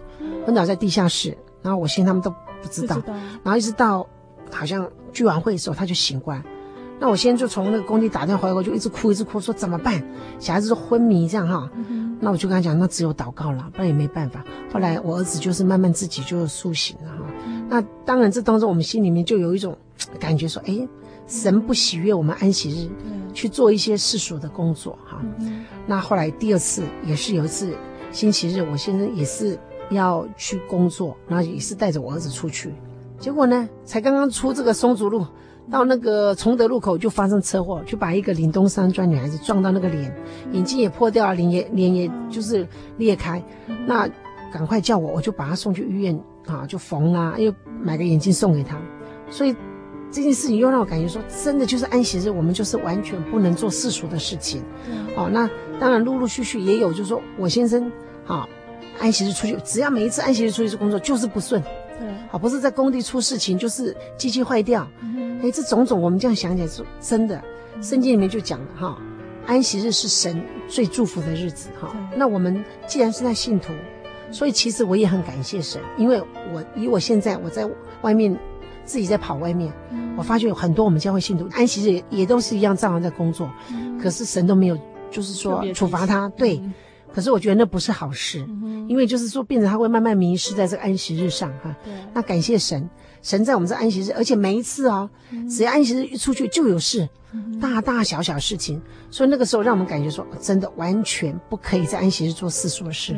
[0.46, 1.38] 昏倒在地下室。
[1.62, 2.30] 然后我先他们都
[2.62, 4.08] 不知道，知道然后一直到
[4.50, 6.42] 好像聚完会的时候他就醒过来。
[7.00, 10.04] 那我先就从那个工地打电话回来，我就一直哭一直哭，说怎么办？
[10.40, 11.70] 小孩子都昏迷这样哈。
[11.76, 14.44] 嗯、那我就跟他讲，那只有祷告了，不然也没办法。
[14.74, 17.18] 后来我儿子就是慢慢自己就苏醒了哈。
[17.46, 19.78] 嗯、那当然这当中我们心里面就有一种
[20.20, 20.88] 感觉说，哎，
[21.28, 22.90] 神不喜悦我们安息日
[23.32, 25.22] 去做一些世俗的工作哈。
[25.40, 27.76] 嗯、那后来第二次也是有一次
[28.12, 29.56] 星期日，我先生也是
[29.92, 32.74] 要去工作，然后也是带着我儿子出去，
[33.20, 35.24] 结果呢，才刚刚出这个松竹路。
[35.70, 40.16] 到那个崇德路口就发生车祸，就把一个岭东山庄女孩子撞到那个脸，
[40.54, 43.44] 眼睛也破掉了，脸也脸也就是裂开，
[43.86, 44.08] 那
[44.54, 48.80] 赶快叫我，我就把她送去医院啊，就缝啦，又买个眼镜送给她。
[49.30, 49.54] 所以
[50.10, 54.64] 这件事情又让我感觉说，真的就是安息日，我们就是完全不能做世俗的事情。
[55.18, 55.50] 哦，那
[55.82, 57.92] 当然陆陆续续也有，就是说我先生
[58.26, 58.48] 啊，
[59.02, 61.62] 安息日出去，只要每一次安息日出去工作就是不顺。
[62.00, 64.88] 对，好，不是在工地出事情，就是机器坏掉。
[65.02, 67.42] 嗯，哎，这种种我们这样想起来，说真的，
[67.82, 68.98] 圣经里面就讲了哈，
[69.46, 71.96] 安息日是神最祝福的日子哈。
[72.16, 73.74] 那我们既然是在信徒，
[74.32, 76.22] 所以其实我也很感谢神，因为
[76.54, 77.70] 我以我现在我在
[78.02, 78.38] 外面
[78.84, 79.72] 自己在跑外面，
[80.18, 83.50] 我发觉有很多我们教会信徒安息日也都是一样照样在工作，
[84.02, 84.78] 可是神都没有
[85.10, 86.30] 就是说处罚他。
[86.36, 86.62] 对，
[87.14, 91.76] 可是我觉得那不是好事，嗯、因为就是说，病人他会慢慢迷失在这个安息日上哈。
[91.84, 91.94] 对。
[92.14, 92.88] 那感谢神，
[93.24, 103.16] 神在我们这安息日，而且每一次哦，嗯、只要安息日一出去就有事，嗯、大大小小事情，所以那个时候让我们感觉说，真的完全不可以在安息日做世俗的事。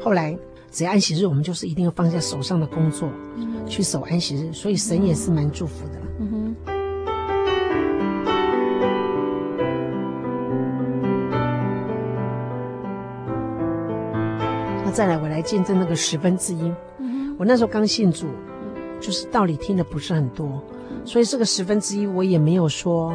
[0.00, 0.36] 后来
[0.70, 6.01] 只要安息日，我们就是一定要放下手上的工作，嗯、去守安息日，所以神也是蛮祝福的。
[14.92, 16.70] 再来，我来见证那个十分之一。
[16.98, 18.26] 嗯、我那时候刚信主，
[19.00, 20.62] 就是道理听的不是很多，
[21.04, 23.14] 所以这个十分之一我也没有说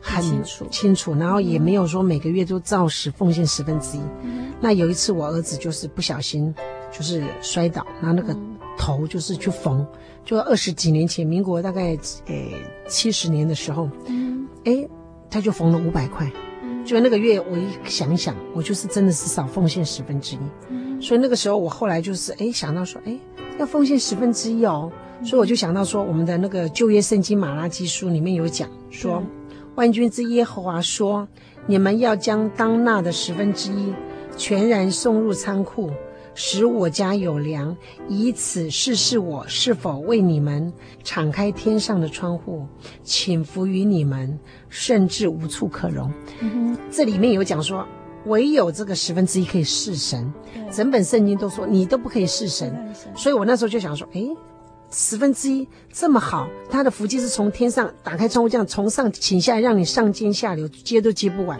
[0.00, 4.00] 很清楚，清楚，然后也没有说每个月都照实奉献十分之一。
[4.22, 6.54] 嗯、那有一次我儿子就是不小心
[6.90, 8.34] 就是摔倒，然后那个
[8.78, 9.86] 头就是去缝，
[10.24, 12.54] 就二十几年前，民国大概诶
[12.88, 13.90] 七十年的时候，
[14.64, 14.88] 哎，
[15.28, 16.30] 他就缝了五百块。
[16.86, 20.38] 就那个月我一想一想，我就是真的是少奉献十分之一。
[21.00, 23.18] 所以那个时候，我后来就是哎想到说，哎
[23.58, 24.90] 要奉献十分之一哦，
[25.24, 29.22] 所以我就想到说，我们的那个旧约圣经马拉基书里面有讲说，
[29.74, 31.26] 万军之耶和华说，
[31.66, 33.92] 你们要将当纳的十分之一
[34.36, 35.90] 全然送入仓库，
[36.34, 37.76] 使我家有粮，
[38.08, 42.66] 以此试试我是否为你们敞开天上的窗户，
[43.02, 46.12] 请福于你们，甚至无处可容。
[46.90, 47.86] 这里面有讲说。
[48.28, 50.32] 唯有这个十分之一可以试神，
[50.70, 54.22] 整本圣经都说你都不可以试神，所以我那时候就想说，哎，
[54.90, 61.58] 十分之一这么好，他的福气是从天上打开窗户这样从上请下来，让你上尖下流接都接不完，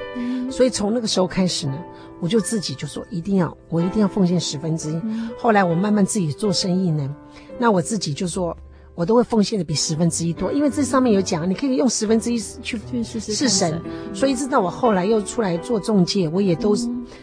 [0.51, 1.79] 所以从那个时候开始呢，
[2.21, 5.01] 我就自己就说一定要，我一定要奉献十分之一。
[5.39, 7.15] 后来我慢慢自己做生意呢，
[7.59, 8.57] 那我自己就说。
[8.99, 13.81] 我都会奉献的比十分之一多，因为这上面有讲，你可以用十分之一去试试神，
[14.13, 16.75] 所以直到我后来又出来做中介，我也都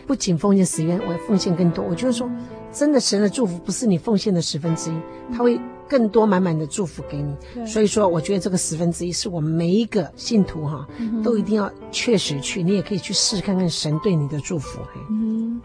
[0.07, 1.83] 不仅奉献十元，我也奉献更多。
[1.83, 2.31] 我就是说，
[2.71, 4.93] 真的神的祝福不是你奉献的十分之一，
[5.33, 7.35] 他会更多满满的祝福给你。
[7.67, 10.87] 所以说，我觉得这个十分之一是我们每一个信徒哈，
[11.21, 14.79] 都一定要确实去，你也可以去试看看神对你的祝福。
[15.09, 15.59] 嗯，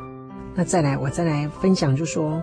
[0.57, 2.43] 那再来，我再来分享，就说。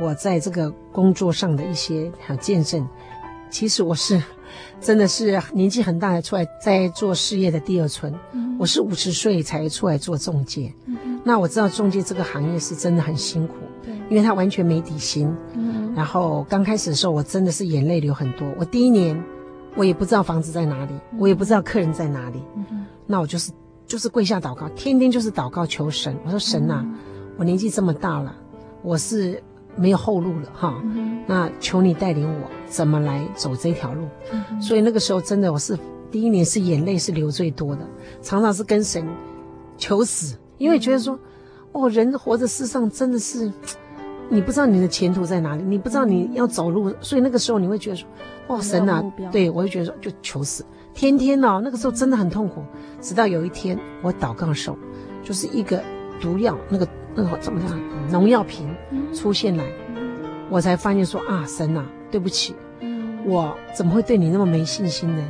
[0.00, 2.84] 我在这个工作上的一些见证，
[3.54, 4.20] 其实我是
[4.80, 8.12] 真的是年纪很大的出来在做事业的第二春。
[8.32, 10.74] 嗯、我是五十岁才出来做中介。
[10.86, 15.32] 嗯、那我知道中介这个行业是真的很辛苦，对因为他完全没底薪。
[15.52, 18.52] 嗯、然后刚开始的时候，我真的是眼泪流很多。
[18.58, 19.22] 我第一年，
[19.76, 22.42] 我也不知道房子在哪里，嗯、我也不知道客人在哪里。
[22.56, 23.52] 嗯、那我就是
[23.86, 26.16] 就是跪下祷告，天天就是祷告求神。
[26.24, 26.94] 我说神呐，嗯、
[27.38, 28.34] 我年纪这么大了，
[28.82, 29.40] 我是。
[29.76, 34.06] 没有后路了哈，嗯、那求你带领我怎么来走这条路。
[34.32, 35.78] 嗯、所以那个时候真的我是
[36.10, 37.86] 第一年是眼泪是流最多的，
[38.22, 39.06] 常常是跟神
[39.76, 41.20] 求死，因为觉得说，嗯、
[41.72, 43.52] 哦，人活在世上真的是，
[44.28, 48.08] 你不知道你的前途在哪里，你不知道你要走路，嗯、所以那个时候你会觉得说，
[48.46, 52.62] 哦，神啊，对我就觉得说就求死，天天哦，那个时候真的很痛苦，
[53.00, 54.76] 直到有一天我祷告的时候，
[55.22, 55.82] 就是一个
[56.20, 56.86] 毒药那个。
[57.14, 57.78] 那个怎么讲？
[58.10, 58.68] 农药瓶
[59.14, 59.64] 出现来，
[60.50, 62.54] 我才发现说啊，神啊，对不起，
[63.24, 65.24] 我怎么会对你那么没信心呢？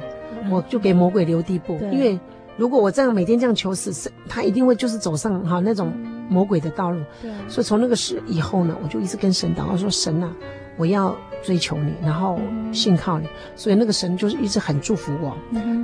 [0.50, 2.18] 我就给魔鬼留地步，因为
[2.56, 5.92] 如果我这样每天这样求死，神他一定会就是走上哈那种
[6.28, 7.00] 魔鬼的道路。
[7.48, 10.30] 所以从那个事以后呢，我就一直跟神祷告说，神啊，
[10.76, 12.38] 我要追求你，然后
[12.72, 13.28] 信靠你。
[13.54, 15.36] 所以那个神就是一直很祝福我，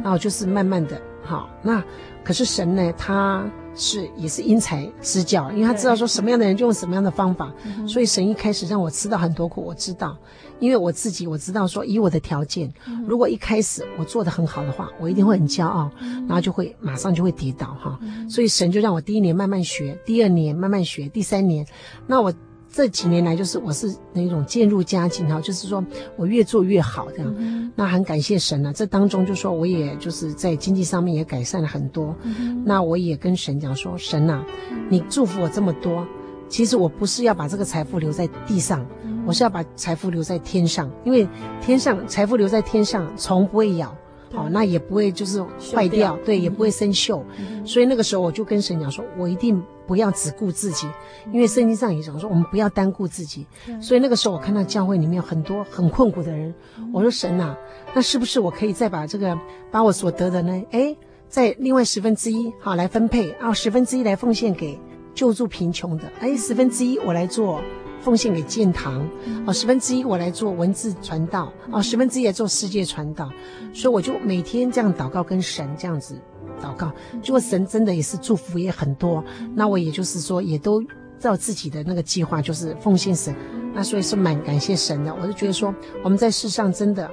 [0.02, 1.82] 然后就是慢慢的，好，那
[2.24, 3.44] 可是神呢，他。
[3.75, 7.53] 是，也是因材施教，因为他知道说什么样的人就用什么样的方法，
[7.87, 10.16] 所以神一开始让我吃到很多苦，我知道，
[10.59, 21.66] 因为我自己我知道说以我的条件，嗯、如果一开始我做的很好的话，我一定会很骄傲，嗯、然后就会马上就会跌倒哈，嗯、所以神就让我第一年慢慢学，第二年慢慢学，第三年，
[22.07, 22.33] 那我。
[22.73, 25.85] 这几年来，就是我是那种渐入佳境哈，就是说
[26.16, 27.35] 我越做越好这样。
[27.37, 32.14] 嗯、那很感谢神呢、啊，这当中就说我也就是在经济上面也改善了很多。
[32.23, 34.47] 嗯、那我也跟神讲说，神呐、啊，
[34.89, 36.07] 你祝福我这么多，
[36.49, 41.27] 其实我不是要把这个财富留在地上，嗯、我是要把财富留在天上，因为
[41.61, 43.93] 天上财富留在天上，虫不会咬。
[44.33, 45.43] 好，那也不会就是
[45.74, 47.22] 坏掉，对，也不会生锈。
[47.64, 50.87] 所以那个时候我就跟神讲说，我一定不要只顾自己，
[51.33, 53.45] 因为圣经上也讲说，我们不要单顾自己。
[53.81, 56.55] 所以那个时候我看到教会里面有很多很困苦的人，
[56.93, 57.57] 我说神呐，
[57.93, 59.37] 那是不是我可以再把这个
[59.70, 60.62] 把我所得的呢？
[60.70, 60.95] 哎，
[61.28, 64.78] 再另外十分之一好来分配，啊，十分之一来奉献给
[65.12, 67.61] 救助贫穷的，哎，十分之一我来做。
[68.03, 69.09] 奉献给建堂，
[69.46, 73.30] 哦，十分之一我来做文字传道，哦，十分之一来做世界传道，
[73.72, 76.20] 所以我就每天这样祷告，跟神这样子
[76.62, 76.92] 祷告，
[77.22, 79.24] 结果神真的也是祝福也很多，
[79.55, 80.82] 那我也就是说也都
[81.18, 83.34] 照自己的那个计划，就是奉献神。
[83.72, 85.14] 那所以是蛮感谢神的。
[85.14, 85.72] 我就觉得说，
[86.03, 87.09] 我们在世上真的，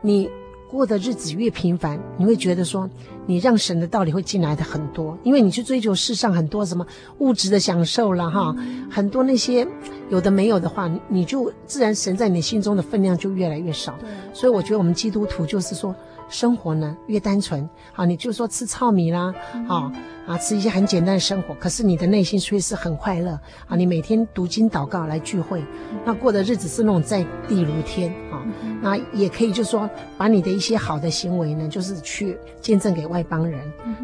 [0.00, 0.30] 你
[0.70, 2.88] 过的日子越平凡，你会觉得说，
[3.26, 6.86] 你让神的道理会进来的很多，因为你去追求世上很多什么
[7.18, 8.54] 物质的享受了哈，
[8.90, 9.66] 很多那些
[10.10, 13.98] 有的没有的话，你就自然神在你心中的分量就越来越少。
[14.32, 15.94] 所以我觉得我们基督徒就是说。
[16.28, 19.34] 生活呢越单纯，好，你就说吃糙米啦，
[19.66, 19.90] 好
[20.26, 23.74] 啊，吃一些很简单的生活，可是你的内心却是很快乐啊。
[23.76, 25.64] 你每天读经祷告来聚会，
[26.04, 28.44] 那过的日子是那种在地如天啊。
[28.80, 33.60] 那也可以就是说把你的一些好的行为呢，就是去见证给外邦人。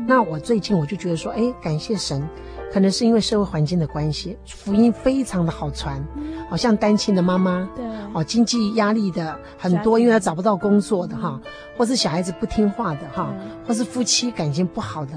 [0.07, 2.27] 那我最近我就觉得说，哎，感谢神。
[2.73, 6.05] 可能是因为社会环境的关系，福音非常的好传，
[6.51, 11.41] 好像单亲的妈妈，对，哦，经济压力的很多，因为他找不到工作的哈，
[11.77, 13.33] 或是小孩子不听话的哈，
[13.67, 15.13] 或是夫妻感情不好的，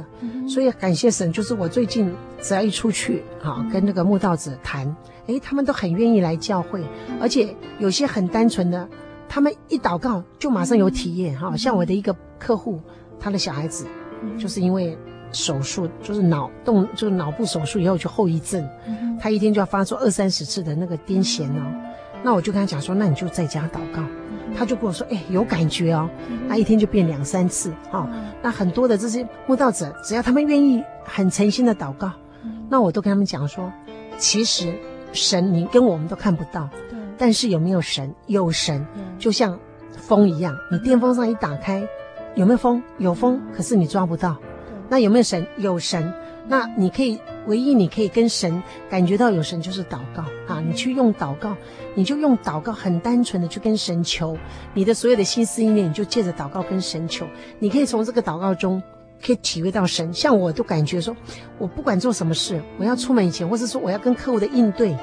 [0.48, 4.96] 所以感谢神，就是我最近只要一出去哈，跟那个慕道者谈，
[5.26, 6.86] 诶，他们都很愿意来教会，
[7.20, 8.88] 而且有些很单纯的，
[9.28, 12.80] 他们一祷告就马上有体验哈，像我的一个客户，
[13.20, 13.88] 他的小孩子
[14.38, 14.96] 就是因为。
[15.32, 21.62] 手术就是脑动，就是脑部手术以后就后遗症，嗯、他一天就要发作二三十次的那个癫痫哦。
[21.62, 21.82] 嗯、
[22.24, 24.02] 那我就跟他讲说，那你就在家祷告。
[24.02, 26.10] 嗯、他就跟我说，哎，有感觉哦。
[26.30, 28.08] 嗯、那一天就变两三次哦。
[28.42, 32.12] 那很多的这些慕道者，只要他们愿意很诚心的祷告，
[32.44, 33.72] 嗯、那我都跟他们讲说，
[34.18, 34.74] 其实
[35.12, 38.14] 神你跟我们都看不到，对但是有没有神？
[38.28, 39.58] 有神，嗯、就像
[39.92, 41.86] 风一样，你电风扇一打开，
[42.36, 42.82] 有没有风？
[42.98, 44.38] 有风，可是你抓不到。
[44.90, 45.46] 那有没有神？
[45.58, 46.14] 有神。
[46.50, 50.64] 那你可以唯一你可以跟神感觉到有神，就是祷告啊！
[50.66, 51.58] 你去用祷告，
[51.94, 54.38] 你就用祷告，很单纯的去跟神求
[54.74, 57.28] 你的所有的心思意念，你就借着祷告跟神求。
[57.60, 58.82] 你可以从这个祷告中
[59.22, 60.14] 可以体会到神。
[60.14, 61.14] 像我都感觉说，
[61.58, 64.96] 我不管做什么事，我要出门以前，或者说我要跟客户的应对。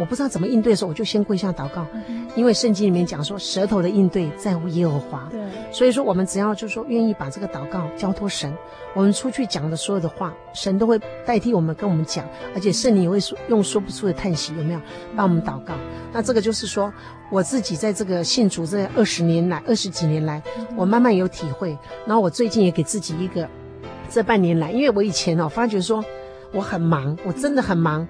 [0.00, 1.86] 我不知道怎么应对的时候，我就先跪下祷告，
[2.34, 5.28] 因为圣经里面讲说，舌头的应对在乎耶和华。
[5.30, 5.38] 对，
[5.70, 8.50] 所以说我们只要就是说愿意把这个祷告交托神，
[8.94, 12.24] 我们出去讲的所有的话，神都会代替我们跟我们讲，
[12.54, 14.80] 而且圣灵也会说用说不出的叹息，有没有
[15.14, 15.74] 帮我们祷告？
[16.14, 16.90] 那这个就是说，
[17.30, 20.42] 我自己在这个信主这二十年来，二十几年来，
[20.76, 21.76] 我慢慢有体会。
[22.06, 23.46] 然后我最近也给自己一个，
[24.08, 26.02] 这半年来，因为我以前哦发觉说
[26.52, 28.08] 我很忙，我真的很忙。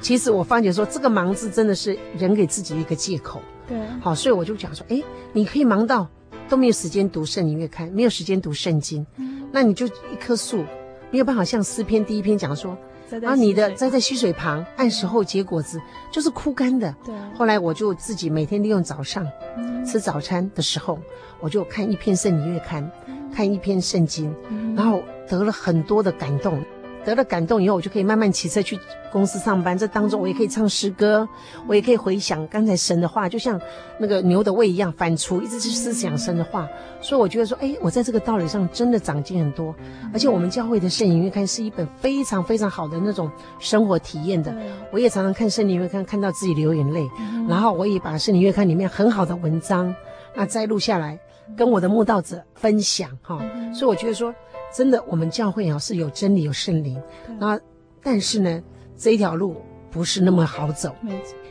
[0.00, 3.40] 其实我发觉说，这个忙字真的是人给自己一个借口。
[3.68, 6.06] 对，好，所以我就讲说，哎，你可以忙到
[6.48, 10.64] 都没有时间读圣灵月刊，没有时间读圣经，嗯、那你就一棵树，
[11.10, 12.78] 没有办法像诗篇第一篇讲说，
[13.24, 15.80] 啊，你的栽在溪水旁，按时候结果子，
[16.12, 16.94] 就是枯干的。
[17.04, 17.12] 对。
[17.36, 19.26] 后来我就自己每天利用早上、
[19.56, 20.98] 嗯、吃早餐的时候，
[21.40, 26.62] 我就看一篇圣灵月刊，嗯、看一篇圣经，嗯、然后得了很多的感动。
[27.06, 28.76] 得了感动以后，我就可以慢慢骑车去
[29.12, 29.78] 公司上班。
[29.78, 31.26] 这当中，我也可以唱诗歌，
[31.68, 33.60] 我也可以回想刚才神的话，就像
[33.96, 36.68] 那个牛的胃一样反刍，一直去思想神的话。
[37.00, 39.72] 所以我觉得说，哎，我在这个道理上真的长进很多。
[40.12, 43.30] 而且我们教会的圣灵月刊是一本非常非常好的那种
[43.60, 44.52] 生活体验的。
[44.90, 47.08] 我也常常看圣灵月刊，看到自己流眼泪。
[47.48, 49.94] 然后我也把圣灵月刊里面很好的文章
[50.34, 51.16] 那摘录下来，
[51.56, 53.38] 跟我的慕道者分享哈。
[53.72, 54.34] 所以我觉得说。
[54.74, 57.00] 真的，我们教会啊是有真理、有圣灵，
[57.38, 57.58] 那
[58.02, 58.62] 但是呢，
[58.96, 59.56] 这一条路
[59.90, 60.94] 不是那么好走，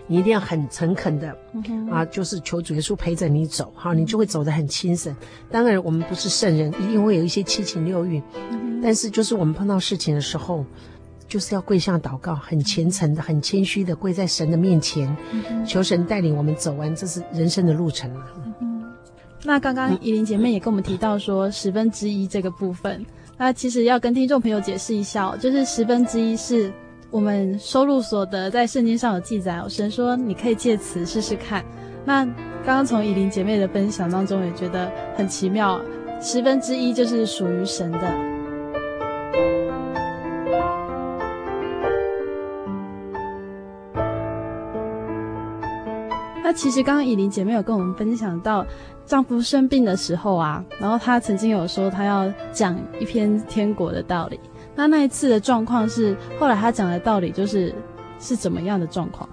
[0.07, 1.36] 你一定要很诚恳的
[1.89, 5.16] 啊，就是求主耶稣陪着你走，哈，你就会走得很轻省。
[5.49, 8.22] 当然，我们不是圣人，一定会有一些七情六欲，
[8.84, 10.63] 但是就是我们碰到事情的时候，
[11.28, 15.18] 就是要跪下祷告，很虔诚的、很谦虚的跪在神的面前，
[15.66, 18.28] 求神带领我们走完这是人生的路程了。
[19.48, 23.06] 那刚刚怡琳姐妹也跟我们提到说十分之一这个部分，
[23.38, 26.74] 那其实要跟听众朋友解释一下哦，就是十分之一是
[27.12, 29.68] 我们收入所得，在圣经上有记载哦。
[29.70, 31.64] 神说你可以借此试试看。
[32.04, 35.80] 那刚刚从怡琳姐妹的分享当中也觉得很奇妙，
[36.20, 38.00] 十分之一就是属于神的。
[46.43, 48.66] 那其实刚刚怡琳姐妹有跟我们分享到。
[49.06, 54.39] 丈夫生病的时候啊，然后她曾经有说她要讲一篇天国的道理。
[54.76, 57.74] 那那一次的状况是，后来她讲的道理就是
[58.20, 59.30] 是怎么样的状况？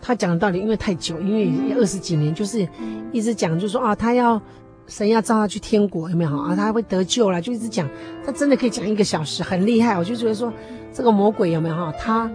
[0.00, 2.66] 她讲的道理因为太久，因为二十几年，就是
[3.12, 4.40] 一直讲，就说啊，她要
[4.86, 6.56] 神要召她去天国，有没有好啊？
[6.56, 7.88] 她会得救了，就一直讲。
[8.24, 9.96] 她真的可以讲一个小时，很厉害。
[9.96, 10.52] 我就觉得说，
[10.92, 11.92] 这个魔鬼有没有哈？
[11.98, 12.30] 他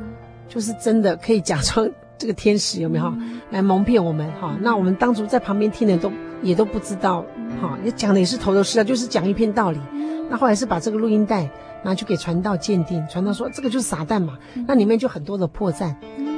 [0.48, 3.18] 就是真的可以假装这个天使有没有哈？
[3.52, 4.58] 来蒙骗我们哈？
[4.62, 6.12] 那我们当初在旁边听的都。
[6.44, 7.26] 也都不知道，
[7.60, 9.80] 哈，也讲的也是头头是道，就是讲一片道理。
[10.30, 11.50] 那后来是把这个录音带，
[11.84, 15.96] 拿去给传道鉴定，传道说这个就是撒旦嘛，嗯、那里面就很多的破绽，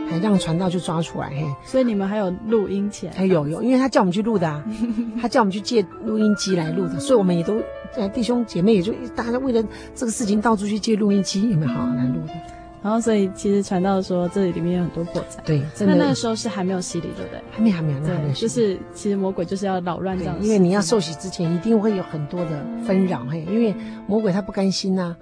[0.10, 1.28] 还让传道就抓出来。
[1.32, 3.12] 嘿，所以你们还有录音前？
[3.12, 4.64] 还有有，因为他叫我们去录的啊，
[5.22, 7.62] 他叫我们去借录音机来录的，所以我们也都
[7.98, 9.62] 呃弟兄姐妹也就大家为了
[9.94, 12.34] 这个事情到处去借录音机，有没有好好来录的？
[12.82, 15.46] 然后，所以其实传道说这里里面有很多破绽。
[15.46, 17.42] 对，那那个时候是还没有洗礼，对不对？
[17.52, 18.34] 还没，还没有，那还没有。
[18.34, 20.36] 就是其实魔鬼就是要扰乱这样。
[20.40, 23.76] 因为你要受洗之前，一定会有很多的纷扰，嘿，因为
[24.08, 25.16] 魔鬼他不甘心呐。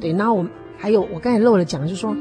[0.00, 2.16] 对，然后我们还有，我刚才漏了讲，就是说，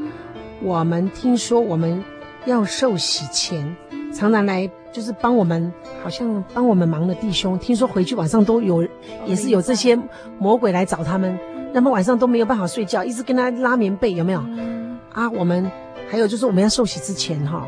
[0.61, 2.03] 我们听说我们
[2.45, 3.75] 要受洗前，
[4.13, 5.71] 常常来就是帮我们，
[6.03, 8.85] 好像帮我们忙的弟兄，听说回去晚上都有，
[9.25, 9.97] 也是有这些
[10.37, 11.39] 魔鬼来找他们，
[11.71, 14.43] 那么晚上都没有办法睡觉，一直跟他拉棉被，有没有？
[15.13, 15.69] 啊，我们
[16.09, 17.67] 还有就是我们要受洗之前哈，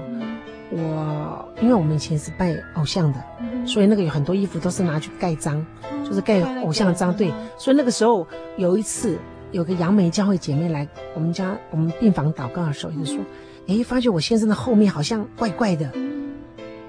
[0.72, 3.24] 我因为我们以前是拜偶像的，
[3.66, 5.66] 所以那个有很多衣服都是拿去盖章，
[6.04, 7.16] 就是盖偶像的章。
[7.16, 8.26] 对，所以那个时候
[8.58, 9.18] 有一次
[9.52, 13.20] 有个杨梅教会姐妹来我们家我们病房祷告的时候，就说，
[13.68, 15.90] 哎，发觉我先生的后面好像怪怪的。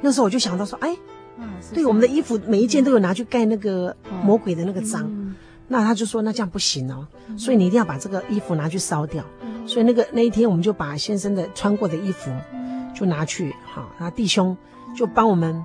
[0.01, 0.97] 那时候我就想到说，哎，
[1.73, 5.11] 对，我们的衣服每一件都有拿去盖那个魔鬼的那个章，
[5.69, 9.25] 那他就说那这样不行哦，所以你一定要把这个衣服拿去烧掉。
[9.67, 12.31] 所以那个那一天，我们就把先生的穿过的衣服，
[12.95, 14.57] 就拿去好，然后弟兄
[14.95, 15.65] 就帮我们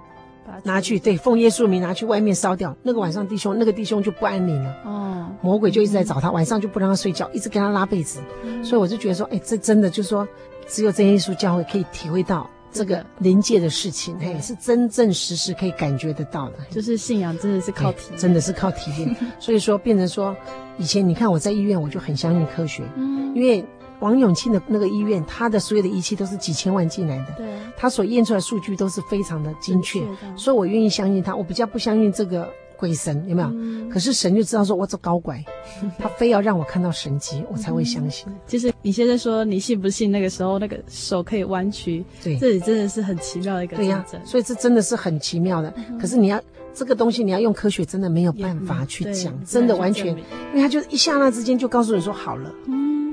[0.64, 2.76] 拿去，对，奉耶稣名拿去外面烧掉。
[2.82, 8.20] 那个晚上，弟兄那个弟兄就不安宁了，哦，魔鬼就一直在找他，晚上就不让他睡觉，一直跟他拉被子。
[8.64, 10.28] 所以我就觉得说，哎，这真的就是说，
[10.68, 16.56] 只有真耶稣教会可以体会到这个临界的事情，嘿，是真正实实可以感觉得到的。
[16.72, 19.16] 就是信仰真的是靠体，真的是靠体验。
[19.39, 20.36] 所以说，变成说，
[20.78, 23.64] 以前你看我在医院，我就很相信科学，嗯，因为。
[24.00, 27.45] 王永庆的那个医院，他的所有的仪器都是几千万进来的，对，
[27.78, 30.02] 他所验出来的数据都是非常的精确，
[30.36, 31.36] 所以我愿意相信他。
[31.36, 33.50] 我比较不相信这个鬼神，有没有？
[33.50, 35.43] 嗯、可是神就知道说我这高拐，
[36.00, 38.26] 他非要让我看到神迹，我才会相信。
[38.47, 40.10] 就是你现在说你信不信？
[40.12, 43.76] 那个时候那个手可以弯曲，对，这里真的是很奇妙的一个。
[43.76, 45.74] 对呀、啊，所以这真的是很奇妙的。
[45.76, 46.41] 嗯、可是你要
[46.74, 52.50] 这个东西，你要用科学，真的没有办法去讲，真的完全，因为他就一刹那之间就告诉你说好了。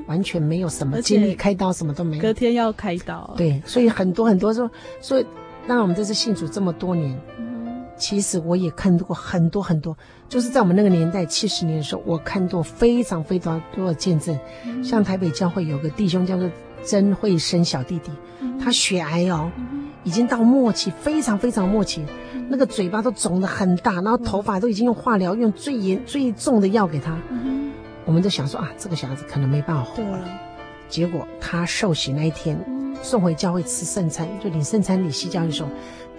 [0.06, 2.22] 嗯完全没有什么经历开刀，什么都没有。
[2.22, 3.34] 隔天要开刀。
[3.36, 5.26] 对，所以很多很多说，所以
[5.66, 9.96] 当然我们这次信主这么多年，嗯、其实我也看过很多很多，
[10.28, 14.38] 就是在我们那个年代七十年的时候，我看到非常非常多的见证。
[14.64, 16.48] 嗯、像台北教会有个弟兄叫做
[16.84, 27.18] 曾慧生小弟弟，嗯、他血癌哦，嗯、已经到末期，非常非常末期，嗯、那个嘴巴都肿得很大，然后头发都已经用化疗用最严最重的药给他。
[27.28, 27.65] 嗯
[28.06, 30.26] 我们就想说啊，这个小孩子可能没办法活了。
[30.88, 32.58] 结果他受洗那一天，
[33.02, 35.68] 送回教会吃圣餐，就领圣餐礼西教的时候，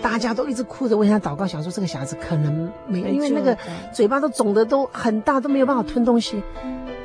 [0.01, 3.57] 大家都一直哭着为他祷告，想说这个小孩子可能没，因为那个
[3.93, 6.43] 嘴巴都肿得都很大，都没有办法吞东西。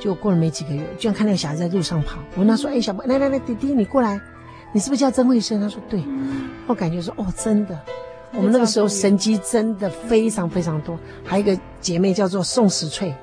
[0.00, 2.18] 结果过了没几个月，居然看那个小孩子在路上跑。
[2.34, 4.20] 我问他说：“哎，小宝，来来来，弟弟你过来，
[4.72, 6.02] 你是不是叫曾慧生？”他说：“对。”
[6.66, 7.78] 我感觉说：“哦，真的，
[8.34, 13.14] 我们那个时候神机真的非常非常多。”还有一个姐妹叫做宋时翠。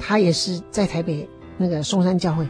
[0.00, 2.46] 她也是在台北那个松山教会，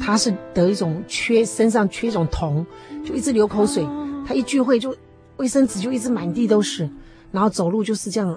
[0.00, 2.64] 她是得一种缺，身上缺一种铜，
[3.04, 3.86] 就一直流口水。
[4.26, 4.94] 她一聚会就
[5.36, 6.88] 卫生纸就一直满地都是，
[7.32, 8.30] 然后走路就是这样，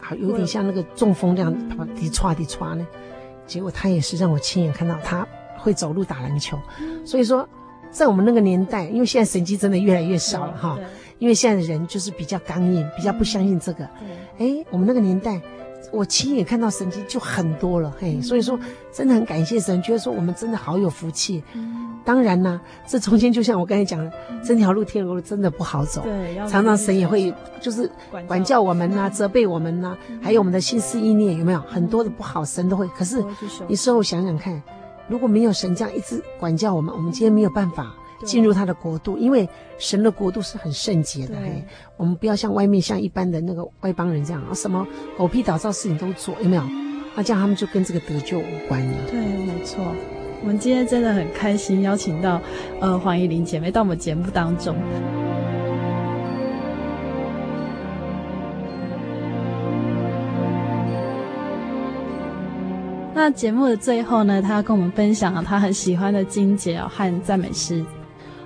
[0.00, 1.54] 啊，有点像那个中风这样，
[1.94, 2.84] 滴唰滴唰的。
[3.46, 6.58] 结果她也是让我亲眼看到她会走路打篮球。
[7.04, 7.48] 所以说，
[7.90, 10.76] 在我们那个年代，因为现在神机真的越来越少了哈，
[11.18, 13.84] 因为现在的人就是比较刚硬，比较不相信这个。
[14.38, 15.40] 哎，我们那个年代。
[15.90, 18.58] 我亲眼看到神迹就很多了，嘿，所以说
[18.92, 21.42] 真的很感谢神，觉得说我们真的好有福气。
[22.04, 24.12] 当然呢，这中间就像我刚才讲的，
[24.44, 27.90] 这条路天路真的不好走，对，常常神也会就是
[28.26, 32.86] 管教我们呐，责备我们呐，还有我们的心思意念有没有很多的不好，神都会。
[32.88, 33.24] 可是
[33.66, 34.60] 你事后想想看，
[35.08, 37.94] 如果没有神这样一直管教我们，我们今天没有办法。
[38.24, 39.48] 进入他的国度，因为
[39.78, 41.34] 神的国度是很圣洁的。
[41.36, 41.64] 嘿，
[41.96, 46.62] 我们不要像外面像一般的那个外邦人这样啊，什么狗屁倒灶事情都做，有没有？
[47.14, 48.94] 那这样他们就跟这个得救无关了。
[49.10, 49.84] 对，没错。
[50.40, 52.40] 我们今天真的很开心，邀请到
[52.80, 54.76] 呃黄怡玲姐妹到我们节目当中。
[63.14, 67.84] 那节目的最后呢，她要跟我们分享了她很喜欢的金姐哦和赞美诗。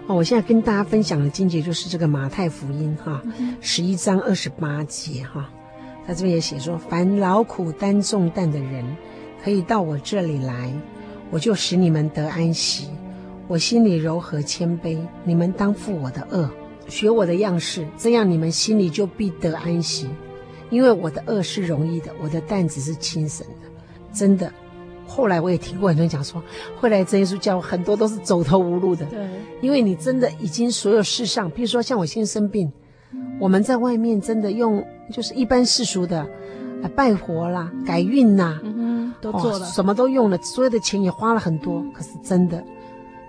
[0.09, 3.23] 哦，我现在跟大家分享的经节就是这个马太福音哈，
[3.61, 5.49] 十一章二十八节哈，
[6.07, 8.85] 他这边也写说：凡劳苦担重担的人，
[9.43, 10.73] 可以到我这里来，
[11.31, 12.89] 我就使你们得安息。
[13.49, 16.51] 我心里柔和谦卑，你们当负我的恶，
[16.89, 20.09] 学我的样式，这样你们心里就必得安息。
[20.71, 23.69] 因为我的恶是容易的，我的担子是轻省的。
[24.13, 24.53] 真的，
[25.15, 26.43] 后来我也听过很多人讲说，
[26.81, 29.05] 会来真耶稣教很多都是走投无路的。
[29.07, 29.29] 对，
[29.61, 32.73] 因为你真的已经所有世上，比如说像我现在生病，
[33.39, 34.83] 我们在外面真的用
[35.13, 36.21] 就是一般世俗的，
[36.83, 41.85] 啊，拜佛啦、改运呐，嗯，都做了，哦，什么都用了，所有的钱也花了很多。
[41.93, 42.65] 可是真的，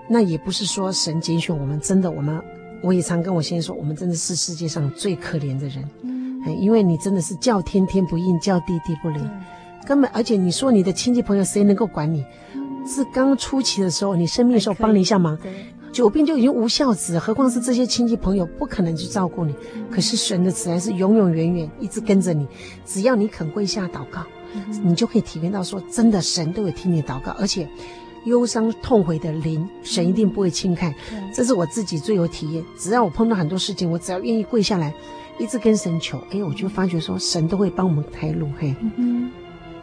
[0.07, 2.41] 那也不是说神拣选我们，真的我们，
[2.81, 5.83] 我也常跟我先生说，我们真的是世界上最可怜的人。
[6.03, 9.29] 嗯，因为你真的是叫天天不应，叫地地不灵。
[9.85, 12.25] 根本，而且你说你的亲戚朋友谁能够管你？
[12.85, 15.37] 是刚初期的时候，你生病的时候帮你一下忙，
[15.91, 19.55] 久病就已经无孝子，何况是这些亲戚朋友不可能去照顾你。
[19.89, 22.45] 可是神的慈爱是永永远远一直跟着你，
[22.85, 24.21] 只要你肯跪下祷告，
[24.83, 27.69] 你就可以体验到说，真的神都会听你祷告，而且
[28.25, 30.93] 忧伤痛悔的灵，神一定不会轻看。
[31.33, 32.63] 这是我自己最有体验。
[32.77, 34.93] 只要我碰到很多事情，我只要愿意跪下来，
[35.39, 38.49] 一直跟神求，哎，我就发觉说神都会帮我们开路。
[38.59, 38.75] 嘿。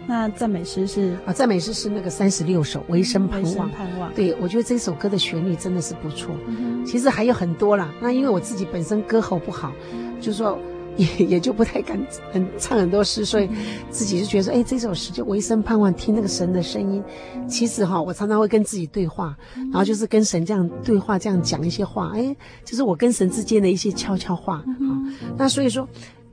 [0.06, 3.70] 那赞美诗是啊，赞美诗是那个三十六首《唯生盼望》。
[3.72, 6.34] 盼望，对，我觉得这首歌的旋律真的是不错。
[6.48, 9.72] 嗯、其实还有很多啦，那因为我自己本身歌喉不好，
[10.20, 10.58] 就说
[10.96, 11.98] 也也就不太敢
[12.32, 13.48] 很唱很多诗，所以
[13.88, 17.02] 自己就觉得说，哎，这首诗就《唯生盼望》，听那个神的声音。
[17.46, 24.64] 其实哈，我常常会跟自己对话，然后就是跟神这样对话，这样讲一些话，哎，就是我跟神之间的一些悄悄话。
[24.66, 25.88] 嗯、那所以说，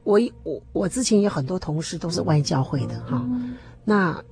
[0.07, 3.21] 我我我之前有很多同事都是外教会的哈。
[3.83, 4.23] 那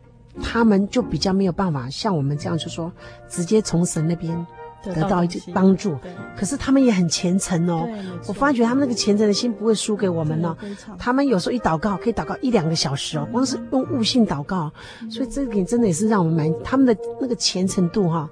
[0.41, 2.89] 他们就比较没有办法像我们这样，就说
[3.28, 4.47] 直接从神那边
[4.82, 5.97] 得到一些帮助。
[6.38, 7.86] 可是他们也很虔诚哦。
[8.26, 10.55] 我发觉他们那个虔诚的心不会输给我们呢。
[10.97, 14.71] 他们有时候一祷告可以祷告一两个小时哦，光是用悟性祷告。
[15.11, 18.30] 所以这点真的也是让我们蛮他们的那个虔诚度哈，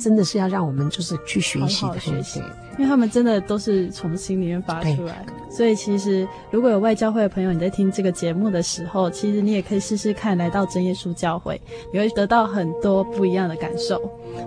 [0.00, 2.40] 真的是要让我们就是去学习的学习。
[2.78, 11.60] 因为他们真的都是从心里面发出来，所以其实如果有外教会的朋友，你在听这个节目的时候，其实你也可以试试看来到真耶稣教会，
[11.92, 14.00] 你会得到很多不一样的感受。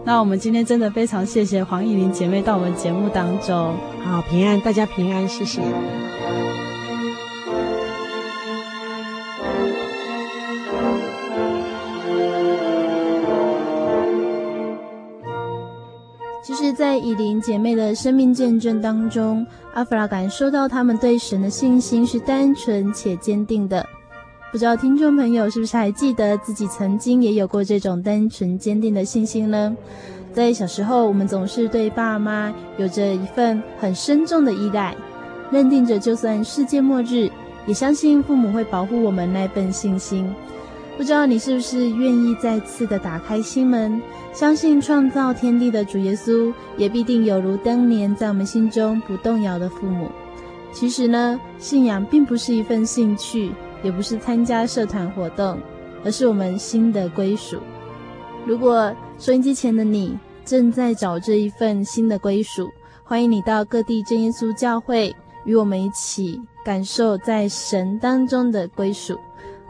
[0.05, 5.61] 那我们今天真的非常谢谢黄艺玲姐妹到我们节目当中，好，平安，大家平安，谢谢。
[16.79, 23.85] 在以琳姐妹的生命见证当中，阿弗拉感受到他们对神的信心是单纯且坚定的。
[24.51, 29.75] 不知道听众朋友是不是还记得自己曾经也有过这种单纯坚定的信心呢？
[30.33, 34.95] 在小时候，我们总是对爸妈有着一份很深重的依赖，
[35.51, 37.29] 认定着就算世界末日，
[37.67, 40.33] 也相信父母会保护我们那份信心。
[40.99, 44.01] 不知道你是不是愿意再次的打开心门？
[44.33, 50.09] 相信创造天地的主耶稣，也必定有如当年在我们心中不动摇的父母。
[50.73, 55.57] 其实呢，信仰并不是一份兴趣，也不是参加社团活动，
[56.03, 57.59] 而是我们新的归属。
[58.45, 62.69] 如果收音机前的你正在找这一份新的归属，
[63.05, 69.17] 欢迎你到各地真耶稣教会，与我们一起感受在神当中的归属。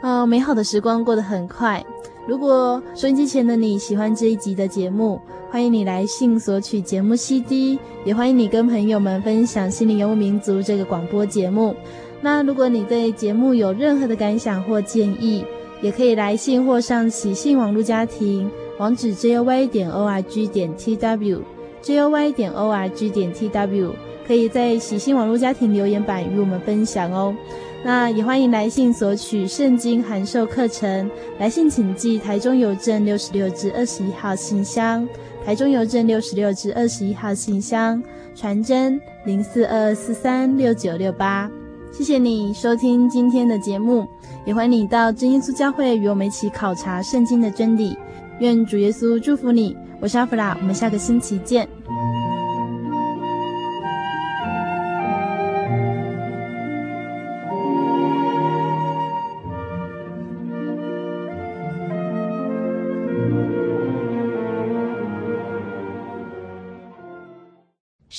[0.01, 1.83] 哦，美好的时光过得很快。
[2.25, 5.19] 如果收音机前的你喜欢这一集的节目，
[5.49, 11.75] 欢迎你来信索取节目 CD，也欢迎你跟朋友们分享《心灵游牧民族》这个广播节目。
[12.21, 15.43] 那如果你对节目有任何的感想或建议，
[15.81, 21.39] 也可以来信或上喜信网络家庭网址 joy 点 org 点 tw
[21.81, 23.91] joy 点 org 点 tw，
[24.25, 27.35] 可以在喜信网络家庭留言板与我们分享哦。
[27.83, 31.09] 那也欢迎来信索取圣经函授课程，
[31.39, 35.07] 来信请寄台中邮政六十六至二十一号信箱，
[35.45, 38.03] 台中邮政六十六至二十一号信箱，
[38.35, 41.49] 传真零四二四三六九六八。
[41.91, 44.05] 谢谢你收听今天的节目，
[44.45, 47.97] 也欢迎你到真耶稣教会与我们一起考察圣经的真理。
[48.39, 51.67] 愿主耶稣祝福你，我是阿弗拉，我们下个星期见。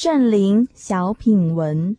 [0.03, 1.95] 圣灵小品文。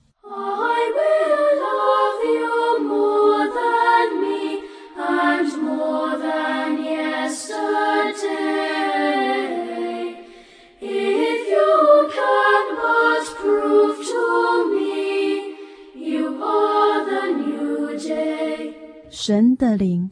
[19.12, 20.10] 神的灵，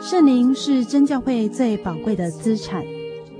[0.00, 2.95] 圣灵是真教会最宝贵的资产。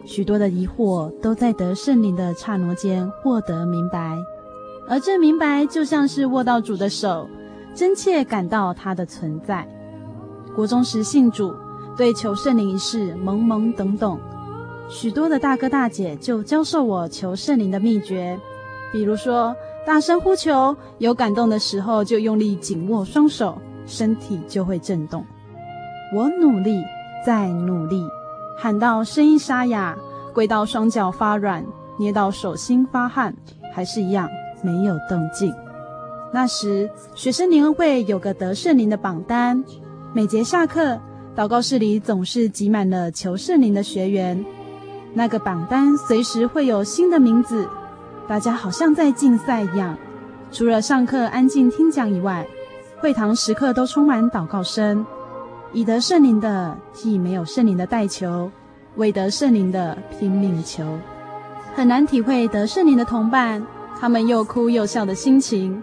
[0.06, 4.16] 许多的疑惑都在得圣灵的刹那间获得明白，
[4.88, 7.28] 而这明白就像是握到主的手，
[7.74, 9.66] 真切感到他的存在。
[10.54, 11.52] 国中时信主，
[11.96, 14.18] 对求圣灵一事懵懵懂懂。
[14.88, 18.38] 许多的大哥大姐就教授我求圣灵的秘诀，
[18.92, 19.54] 比如说
[19.84, 25.26] 大声呼求，有感动的时候就用力紧握双手，身体就会震动。
[26.14, 26.80] 我努力，
[27.26, 28.00] 再努力，
[28.58, 29.96] 喊到声音沙哑，
[30.32, 31.64] 跪到双脚发软，
[31.98, 33.34] 捏到手心发汗，
[33.74, 34.28] 还是一样
[34.62, 35.54] 没有动静。
[36.32, 39.62] 那时学生联欢会有个得圣灵的榜单，
[40.12, 40.98] 每节下课，
[41.36, 44.44] 祷告室里总是挤满了求圣灵的学员。
[45.14, 47.68] 那个榜单随时会有新的名字，
[48.26, 49.96] 大家好像在竞赛一样。
[50.50, 52.46] 除了上课安静听讲以外，
[52.98, 55.04] 会堂时刻都充满祷告声。
[55.76, 58.50] 已得圣灵的替没有圣灵的代求，
[58.94, 60.82] 未得圣灵的拼命求，
[61.74, 63.62] 很难体会得圣灵的同伴，
[64.00, 65.82] 他们又哭又笑的心情。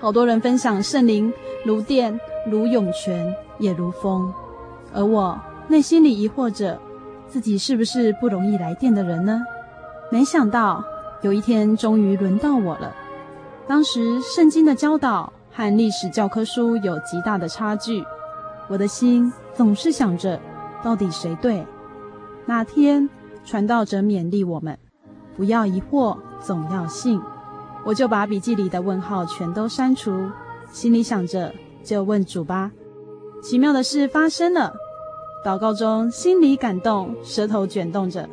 [0.00, 1.32] 好多人分享圣灵
[1.64, 2.18] 如电，
[2.50, 4.28] 如涌泉，也如风，
[4.92, 6.76] 而我内心里疑惑着。
[7.28, 9.40] 自己是不是不容易来电的人呢？
[10.10, 10.82] 没想到
[11.22, 12.92] 有一天终于轮到我了。
[13.68, 18.02] 当时圣经的教导和历史教科书有极大的差距，
[18.68, 20.40] 我的心总是想着
[20.82, 21.66] 到底谁对。
[22.46, 23.08] 那天
[23.44, 24.78] 传道者勉励我们
[25.36, 27.20] 不要疑惑，总要信。
[27.84, 30.28] 我就把笔记里的问号全都删除，
[30.70, 32.70] 心里想着就问主吧。
[33.42, 34.74] 奇妙的事发生了。
[35.44, 38.28] 祷告中，心里感动，舌头卷动着，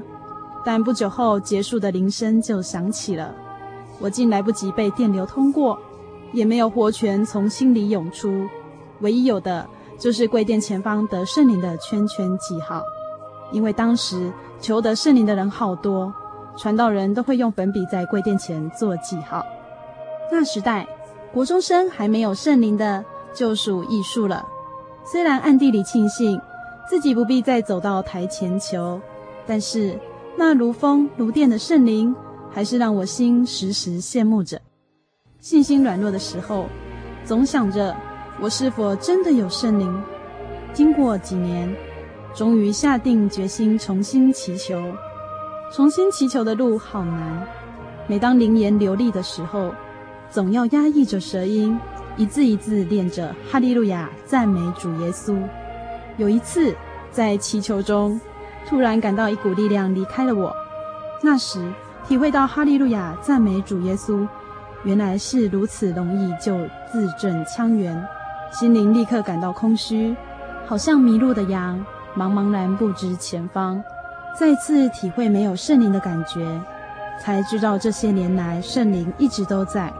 [0.65, 3.33] 但不久后结束的铃声就响起了。
[3.99, 5.79] 我竟来不及被电流通过，
[6.33, 8.47] 也没有活泉从心里涌出，
[9.01, 9.65] 唯一有的
[9.99, 12.81] 就是柜垫前方得圣灵的圈圈记号。
[13.51, 16.13] 因为当时求得圣灵的人好多，
[16.57, 19.45] 传道人都会用粉笔在柜垫前做记号。
[20.31, 20.87] 那时代，
[21.31, 24.45] 国中生还没有圣灵的，就属艺术了。
[25.03, 26.41] 虽然暗地里庆幸。
[26.87, 29.01] 自己不必再走到台前求，
[29.47, 29.99] 但是
[30.37, 32.15] 那如风如电的圣灵，
[32.51, 34.61] 还是让我心时时羡慕着。
[35.39, 36.67] 信心软弱的时候，
[37.23, 37.95] 总想着
[38.41, 40.03] 我是否真的有圣灵。
[40.73, 41.73] 经过几年，
[42.33, 44.93] 终于下定决心重新祈求。
[45.71, 47.47] 重新祈求的路好难，
[48.07, 49.73] 每当灵言流利的时候，
[50.29, 51.79] 总要压抑着舌音，
[52.17, 55.37] 一字一字念着哈利路亚，赞美主耶稣。
[56.17, 56.75] 有一次，
[57.11, 58.19] 在祈求中，
[58.67, 60.53] 突然感到一股力量离开了我。
[61.21, 61.71] 那时，
[62.05, 64.27] 体会到“哈利路亚，赞美主耶稣”，
[64.83, 66.57] 原来是如此容易就
[66.91, 68.05] 字正腔圆，
[68.57, 70.15] 心灵立刻感到空虚，
[70.65, 71.77] 好像迷路的羊，
[72.15, 73.83] 茫茫然不知前方。
[74.39, 76.61] 再次体会没有圣灵的感觉，
[77.19, 79.91] 才知道这些年来圣灵一直都在。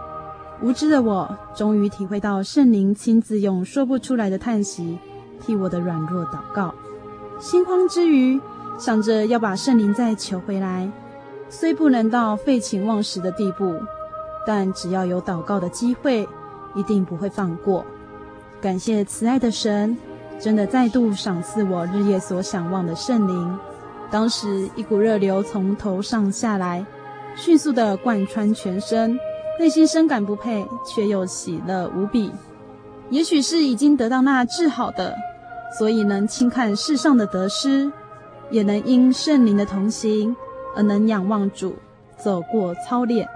[0.62, 4.98] 无知的我，终于体会到圣灵亲自用说不出来的叹息。
[5.42, 6.74] 替我的软弱祷告，
[7.42, 8.40] 心慌之余，
[8.80, 10.90] 想着要把圣灵再求回来，
[11.50, 13.76] 虽不能到废寝忘食的地步，
[14.48, 16.26] 但只要有祷告的机会，
[16.74, 17.86] 一定不会放过。
[18.66, 19.96] 感谢慈爱的神，
[20.40, 23.60] 真的再度赏赐我日夜所想望的圣灵。
[24.10, 26.84] 当时一股热流从头上下来，
[27.36, 29.20] 迅速的贯穿全身，
[29.60, 32.32] 内心深感不配，却又喜乐无比。
[33.12, 35.16] 也许是已经得到那治好的，
[35.78, 37.92] 所以能轻看世上的得失，
[38.50, 40.36] 也能因圣灵的同行
[40.76, 41.76] 而能仰望主，
[42.18, 43.30] 走过操练。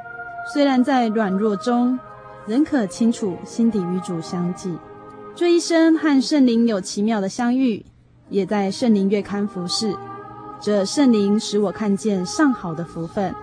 [0.51, 1.99] 虽然在软弱中，
[2.47, 4.75] 仍可清楚心底与主相继。
[5.35, 7.85] 这一生和圣灵有奇妙的相遇，
[8.29, 9.95] 也在圣灵月刊服侍。
[10.61, 13.33] 这圣灵使我看见上好的福分，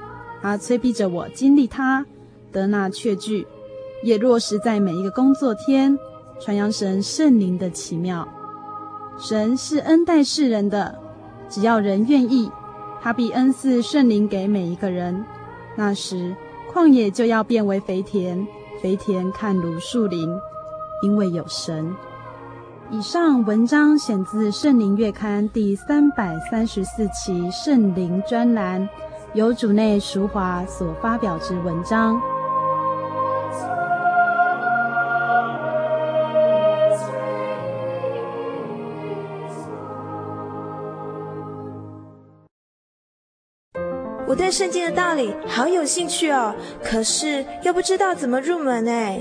[0.43, 2.05] 它催逼着我经历它，
[2.53, 3.47] 得那确据，
[4.03, 5.99] 也落实在每一个工作天。
[6.39, 8.29] 传扬神圣灵的奇妙，
[9.19, 10.99] 神是恩待世人的，
[11.49, 12.51] 只要人愿意，
[13.01, 15.25] 他必恩赐圣灵给每一个人。
[15.77, 16.37] 那时，
[16.71, 18.47] 旷野就要变为肥田，
[18.83, 20.29] 肥田看如树林，
[21.03, 21.95] 因为有神。
[22.91, 28.89] 以上文章选自《圣灵月刊》第三百三十四期圣灵专栏，
[29.35, 32.21] 由主内淑华所发表之文章。
[44.29, 49.21] 我对圣经的道理好有兴趣哦，可是又不知道怎么入门哎。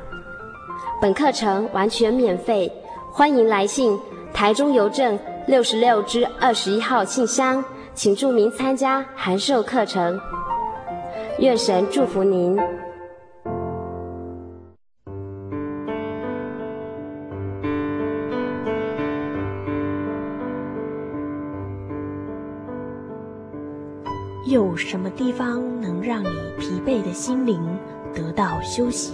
[1.01, 2.71] 本课程完全免费，
[3.11, 3.99] 欢迎来信
[4.31, 10.19] 台中邮政六十六支二十一号信箱，请注明参加函授课程。
[11.39, 12.55] 愿神祝福您。
[24.47, 26.29] 有什么地方能让你
[26.59, 27.59] 疲惫的心灵
[28.13, 29.13] 得到休息？